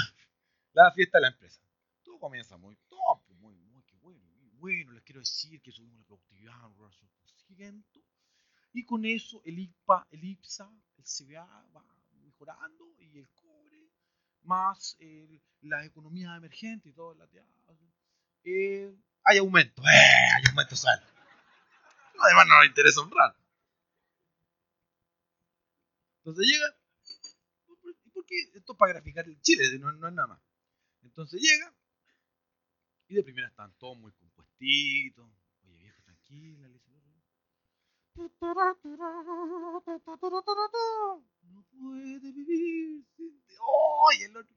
la 0.74 0.92
fiesta 0.92 1.18
de 1.18 1.22
la 1.24 1.28
empresa. 1.30 1.62
Todo 2.04 2.20
comienza 2.20 2.58
muy 2.58 2.76
top, 2.88 3.22
muy, 3.40 3.56
muy, 3.56 3.84
qué 3.84 3.96
bueno, 3.98 4.24
muy 4.36 4.50
bueno. 4.50 4.92
Les 4.92 5.04
quiero 5.04 5.20
decir 5.20 5.62
que 5.62 5.72
subimos 5.72 6.00
la 6.00 6.06
productividad 6.06 6.54
un 7.50 7.86
Y 8.74 8.86
con 8.86 9.06
eso 9.06 9.42
el 9.46 9.60
IPA, 9.60 10.08
el 10.12 10.24
IPSA, 10.24 10.72
el 10.98 11.04
CBA 11.04 11.46
va 11.76 11.86
mejorando 12.22 12.94
y 13.00 13.20
el 13.20 13.30
cobre, 13.30 13.90
más 14.44 14.96
eh, 15.00 15.42
la 15.62 15.86
economía 15.86 16.36
emergente 16.36 16.90
y 16.90 16.94
todo, 16.94 17.14
la 17.16 17.28
eh, 18.44 18.96
hay 19.24 19.38
aumento, 19.40 19.82
eh, 19.82 20.30
hay 20.36 20.44
aumento 20.50 20.76
sal. 20.76 21.04
Además 22.20 22.48
no 22.48 22.56
nos 22.56 22.66
interesa 22.66 23.02
honrar. 23.02 23.36
Entonces 26.20 26.46
llega, 26.48 26.76
¿por 28.14 28.26
qué 28.26 28.36
esto 28.56 28.74
es 28.74 28.78
para 28.78 28.94
graficar 28.94 29.26
el 29.28 29.40
Chile? 29.42 29.64
No, 29.80 29.92
no 29.92 30.08
es 30.08 30.14
nada 30.14 30.28
más. 30.28 30.47
Entonces 31.08 31.42
llega 31.42 31.74
y 33.08 33.16
de 33.16 33.24
primera 33.24 33.48
están 33.48 33.74
todos 33.78 33.98
muy 33.98 34.12
compuestitos. 34.12 35.26
Oye, 35.64 35.78
viejo, 35.78 36.02
tranquila, 36.04 36.68
le 36.68 36.80
No 41.44 41.64
puede 41.72 42.20
vivir 42.20 43.06
sin 43.16 43.42
¡Oye, 43.60 44.26
el 44.26 44.38
otro! 44.38 44.56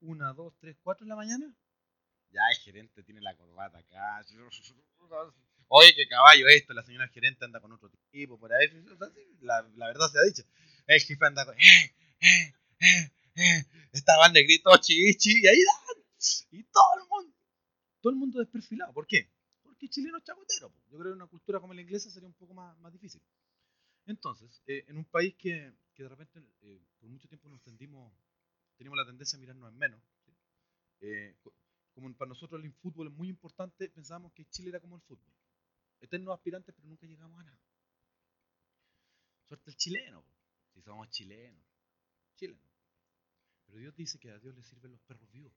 Una, 0.00 0.32
dos, 0.34 0.54
tres, 0.60 0.76
cuatro 0.82 1.04
en 1.04 1.08
la 1.08 1.16
mañana. 1.16 1.52
Ya 2.30 2.42
el 2.50 2.56
gerente 2.58 3.02
tiene 3.02 3.20
la 3.20 3.36
corbata 3.36 3.78
acá. 3.78 4.22
Oye, 5.68 5.94
qué 5.96 6.06
caballo 6.06 6.46
esto. 6.48 6.74
La 6.74 6.84
señora 6.84 7.08
gerente 7.08 7.44
anda 7.44 7.60
con 7.60 7.72
otro 7.72 7.90
tipo 8.10 8.38
por 8.38 8.52
ahí. 8.52 8.68
La, 9.40 9.62
la 9.74 9.86
verdad 9.86 10.08
se 10.12 10.18
ha 10.18 10.22
dicho. 10.22 10.42
El 10.86 11.00
jefe 11.00 11.26
anda 11.26 11.44
con. 11.44 11.58
¡Eh, 11.58 11.94
eh, 12.20 12.54
eh, 12.80 13.10
eh! 13.36 13.64
Estaban 13.92 14.32
negritos, 14.32 14.80
chichi, 14.80 15.40
y 15.42 15.46
ahí 15.46 15.58
dan. 15.64 16.04
Y 16.50 16.64
todo 16.64 17.00
el 17.00 17.08
mundo. 17.08 17.36
Todo 18.00 18.10
el 18.12 18.18
mundo 18.18 18.38
desperfilado. 18.38 18.92
¿Por 18.92 19.06
qué? 19.06 19.30
Porque 19.62 19.88
chileno 19.88 20.18
es 20.18 20.24
chacotero. 20.24 20.72
Yo 20.90 20.98
creo 20.98 21.12
que 21.12 21.16
una 21.16 21.26
cultura 21.26 21.60
como 21.60 21.74
la 21.74 21.82
inglesa 21.82 22.10
sería 22.10 22.28
un 22.28 22.34
poco 22.34 22.54
más, 22.54 22.76
más 22.78 22.92
difícil. 22.92 23.22
Entonces, 24.06 24.62
eh, 24.66 24.84
en 24.88 24.98
un 24.98 25.04
país 25.04 25.34
que, 25.36 25.72
que 25.94 26.02
de 26.04 26.08
repente 26.08 26.40
eh, 26.62 26.80
por 26.98 27.08
mucho 27.08 27.28
tiempo 27.28 27.48
nos 27.48 27.62
tendimos, 27.62 28.12
teníamos 28.76 28.98
la 28.98 29.06
tendencia 29.06 29.36
a 29.36 29.40
mirarnos 29.40 29.72
en 29.72 29.78
menos. 29.78 30.00
Eh, 31.00 31.36
como 31.92 32.14
para 32.14 32.28
nosotros 32.28 32.62
el 32.62 32.72
fútbol 32.74 33.08
es 33.08 33.14
muy 33.14 33.28
importante, 33.28 33.88
pensábamos 33.88 34.32
que 34.32 34.44
Chile 34.46 34.68
era 34.68 34.80
como 34.80 34.96
el 34.96 35.02
fútbol. 35.02 35.32
Eternos 36.00 36.34
aspirantes, 36.34 36.74
pero 36.74 36.88
nunca 36.88 37.06
llegamos 37.06 37.40
a 37.40 37.44
nada. 37.44 37.60
Suerte 39.44 39.70
el 39.70 39.76
chileno, 39.76 40.24
si 40.74 40.82
somos 40.82 41.08
chilenos. 41.08 41.64
Chilenos. 42.36 42.65
Pero 43.66 43.78
Dios 43.78 43.94
dice 43.96 44.18
que 44.18 44.30
a 44.30 44.38
Dios 44.38 44.54
le 44.54 44.62
sirven 44.62 44.92
los 44.92 45.00
perros 45.02 45.30
vivos. 45.30 45.52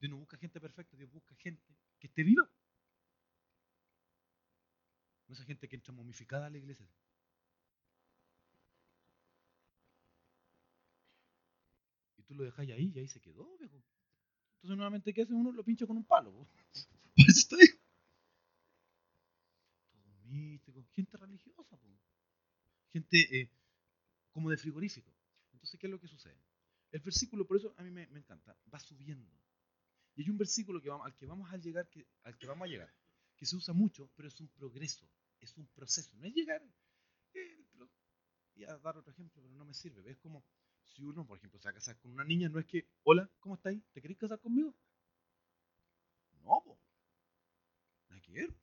Dios 0.00 0.10
no 0.10 0.18
busca 0.18 0.36
gente 0.36 0.60
perfecta, 0.60 0.96
Dios 0.96 1.10
busca 1.10 1.34
gente 1.36 1.62
que 1.98 2.08
esté 2.08 2.22
viva. 2.22 2.48
No 5.26 5.34
esa 5.34 5.44
gente 5.44 5.68
que 5.68 5.76
entra 5.76 5.92
momificada 5.92 6.46
a 6.46 6.50
la 6.50 6.58
iglesia. 6.58 6.88
Y 12.18 12.22
tú 12.24 12.34
lo 12.34 12.44
dejas 12.44 12.60
ahí 12.60 12.92
y 12.94 12.98
ahí 12.98 13.08
se 13.08 13.20
quedó, 13.20 13.56
viejo. 13.58 13.82
Entonces 14.56 14.76
nuevamente, 14.76 15.14
¿qué 15.14 15.22
hace 15.22 15.32
uno? 15.32 15.52
Lo 15.52 15.64
pincha 15.64 15.86
con 15.86 15.96
un 15.96 16.04
palo. 16.04 16.46
Está 17.16 17.56
ahí. 17.56 17.68
Todo 19.92 20.24
místico. 20.24 20.84
Gente 20.94 21.16
religiosa. 21.16 21.78
Gente 22.92 23.40
eh, 23.40 23.50
como 24.30 24.50
de 24.50 24.56
frigorífico. 24.56 25.12
Entonces, 25.52 25.78
¿qué 25.80 25.86
es 25.86 25.90
lo 25.90 25.98
que 25.98 26.08
sucede? 26.08 26.38
El 26.94 27.00
versículo, 27.00 27.44
por 27.44 27.56
eso 27.56 27.74
a 27.76 27.82
mí 27.82 27.90
me, 27.90 28.04
encanta, 28.04 28.56
va 28.72 28.78
subiendo. 28.78 29.28
Y 30.14 30.22
hay 30.22 30.30
un 30.30 30.38
versículo 30.38 30.80
que 30.80 30.88
vamos, 30.88 31.04
al 31.04 31.16
que 31.16 31.26
vamos 31.26 31.52
a 31.52 31.56
llegar, 31.56 31.88
que, 31.88 32.06
al 32.22 32.38
que 32.38 32.46
vamos 32.46 32.66
a 32.66 32.70
llegar, 32.70 32.94
que 33.34 33.46
se 33.46 33.56
usa 33.56 33.74
mucho, 33.74 34.12
pero 34.14 34.28
es 34.28 34.38
un 34.38 34.46
progreso, 34.50 35.10
es 35.40 35.56
un 35.56 35.66
proceso. 35.74 36.14
No 36.14 36.24
es 36.28 36.32
llegar 36.32 36.62
eh, 37.32 37.66
y 38.54 38.62
a 38.62 38.78
dar 38.78 38.96
otro 38.96 39.10
ejemplo, 39.10 39.42
pero 39.42 39.52
no 39.56 39.64
me 39.64 39.74
sirve. 39.74 40.08
Es 40.08 40.18
como 40.18 40.44
si 40.84 41.02
uno, 41.02 41.26
por 41.26 41.36
ejemplo, 41.36 41.58
se 41.58 41.66
va 41.66 41.72
a 41.72 41.74
casar 41.74 41.98
con 41.98 42.12
una 42.12 42.22
niña, 42.22 42.48
no 42.48 42.60
es 42.60 42.66
que, 42.66 42.86
hola, 43.02 43.28
¿cómo 43.40 43.56
estáis? 43.56 43.82
¿Te 43.92 44.00
queréis 44.00 44.20
casar 44.20 44.38
conmigo? 44.38 44.72
No, 46.44 46.62
po. 46.64 46.78
Nada 48.08 48.22
que. 48.22 48.54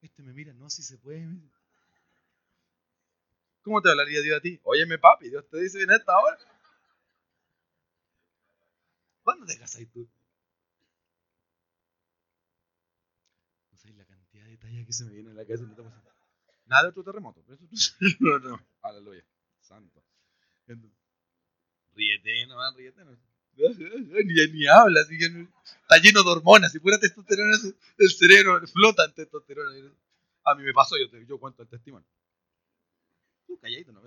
Este 0.00 0.22
me 0.22 0.32
mira, 0.32 0.54
no, 0.54 0.70
si 0.70 0.82
se 0.82 0.96
puede. 0.96 1.28
¿Cómo 3.60 3.82
te 3.82 3.90
hablaría 3.90 4.22
Dios 4.22 4.38
a 4.38 4.40
ti? 4.40 4.58
Óyeme, 4.62 4.98
papi, 4.98 5.28
Dios 5.28 5.46
te 5.50 5.60
dice 5.60 5.82
en 5.82 5.90
esta 5.90 6.18
hora. 6.18 6.55
¿Cuándo 9.26 9.44
te 9.44 9.58
casas 9.58 9.82
tú? 9.92 10.08
No 13.72 13.76
sé 13.76 13.92
la 13.94 14.04
cantidad 14.04 14.44
de 14.44 14.50
detalles 14.52 14.86
que 14.86 14.92
se 14.92 15.04
me 15.04 15.14
viene 15.14 15.30
en 15.30 15.36
la 15.36 15.44
cabeza. 15.44 15.64
Nada 16.66 16.84
de 16.84 16.88
otro 16.90 17.02
terremoto. 17.02 17.42
Eso, 17.72 17.96
no. 18.20 18.60
Aleluya. 18.82 19.24
Santo. 19.62 20.00
Ríete, 21.96 22.46
no, 22.46 22.76
ríete, 22.76 23.04
no. 23.04 23.18
Ni, 23.56 24.52
ni 24.52 24.66
habla, 24.68 25.00
está 25.00 25.98
lleno 26.00 26.22
de 26.22 26.30
hormonas. 26.30 26.70
Si 26.70 26.78
fuera 26.78 27.00
testosterona, 27.00 27.56
el 27.98 28.10
cerebro 28.10 28.64
flota 28.68 29.06
en 29.06 29.12
testosterona. 29.12 29.90
A 30.44 30.54
mí 30.54 30.62
me 30.62 30.72
pasó, 30.72 30.94
yo, 30.96 31.10
te, 31.10 31.26
yo 31.26 31.40
cuento 31.40 31.64
el 31.64 31.68
testimonio. 31.68 32.06
Tú 33.48 33.58
calladito, 33.58 33.90
no, 33.90 34.02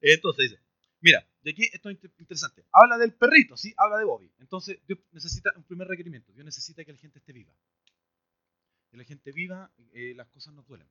Entonces 0.00 0.50
dice, 0.50 0.60
Mira, 1.02 1.28
de 1.42 1.50
aquí 1.50 1.68
esto 1.72 1.90
es 1.90 1.98
interesante. 2.18 2.64
Habla 2.70 2.96
del 2.96 3.12
perrito, 3.12 3.56
¿sí? 3.56 3.74
Habla 3.76 3.98
de 3.98 4.04
Bobby. 4.04 4.32
Entonces, 4.38 4.78
Dios 4.86 5.00
necesita 5.10 5.52
un 5.56 5.64
primer 5.64 5.88
requerimiento. 5.88 6.32
Dios 6.32 6.44
necesita 6.44 6.84
que 6.84 6.92
la 6.92 6.98
gente 6.98 7.18
esté 7.18 7.32
viva. 7.32 7.52
Que 8.88 8.96
la 8.96 9.04
gente 9.04 9.32
viva, 9.32 9.72
eh, 9.92 10.14
las 10.14 10.28
cosas 10.28 10.54
no 10.54 10.62
duelen. 10.62 10.88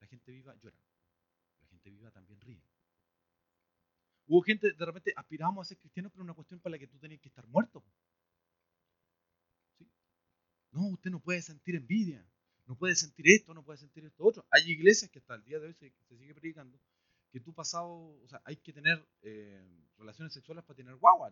La 0.00 0.06
gente 0.06 0.30
viva 0.30 0.54
llora. 0.56 0.76
La 1.60 1.66
gente 1.68 1.90
viva 1.90 2.10
también 2.10 2.38
ríe. 2.42 2.62
Hubo 4.26 4.42
gente, 4.42 4.72
de 4.72 4.84
repente, 4.84 5.14
aspiramos 5.16 5.66
a 5.66 5.68
ser 5.68 5.78
cristianos, 5.78 6.12
pero 6.12 6.22
una 6.22 6.34
cuestión 6.34 6.60
para 6.60 6.72
la 6.72 6.78
que 6.78 6.86
tú 6.86 6.98
tenías 6.98 7.20
que 7.22 7.28
estar 7.28 7.46
muerto. 7.46 7.82
No, 10.72 10.88
usted 10.88 11.10
no 11.10 11.20
puede 11.20 11.40
sentir 11.40 11.74
envidia. 11.74 12.28
No 12.66 12.76
puede 12.76 12.96
sentir 12.96 13.28
esto, 13.28 13.54
no 13.54 13.62
puede 13.62 13.78
sentir 13.78 14.04
esto 14.04 14.24
otro. 14.24 14.44
Hay 14.50 14.70
iglesias 14.70 15.10
que 15.10 15.20
hasta 15.20 15.36
el 15.36 15.44
día 15.44 15.58
de 15.58 15.68
hoy 15.68 15.74
se 15.74 16.18
sigue 16.18 16.34
predicando 16.34 16.78
que 17.30 17.40
tú 17.40 17.52
pasado, 17.52 17.90
o 17.90 18.28
sea, 18.28 18.40
hay 18.44 18.56
que 18.56 18.72
tener 18.72 19.06
eh, 19.22 19.88
relaciones 19.98 20.32
sexuales 20.32 20.64
para 20.64 20.76
tener 20.76 20.94
guagua. 20.96 21.30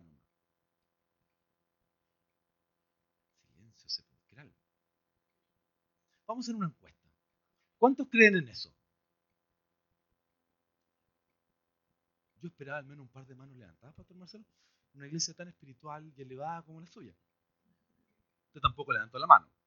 Silencio 3.41 3.89
sepulcral. 3.89 4.53
Vamos 6.27 6.45
a 6.45 6.45
hacer 6.45 6.55
una 6.55 6.67
encuesta. 6.67 7.09
¿Cuántos 7.77 8.07
creen 8.09 8.35
en 8.35 8.47
eso? 8.49 8.73
Yo 12.41 12.47
esperaba 12.47 12.77
al 12.77 12.85
menos 12.85 13.03
un 13.03 13.11
par 13.11 13.25
de 13.25 13.35
manos 13.35 13.55
levantadas, 13.57 13.95
Pastor 13.95 14.17
Marcelo. 14.17 14.45
Una 14.93 15.07
iglesia 15.07 15.33
tan 15.33 15.47
espiritual 15.47 16.13
y 16.15 16.21
elevada 16.21 16.61
como 16.61 16.79
la 16.79 16.87
suya. 16.87 17.13
Usted 18.47 18.61
tampoco 18.61 18.93
levantó 18.93 19.19
la 19.19 19.27
mano. 19.27 19.49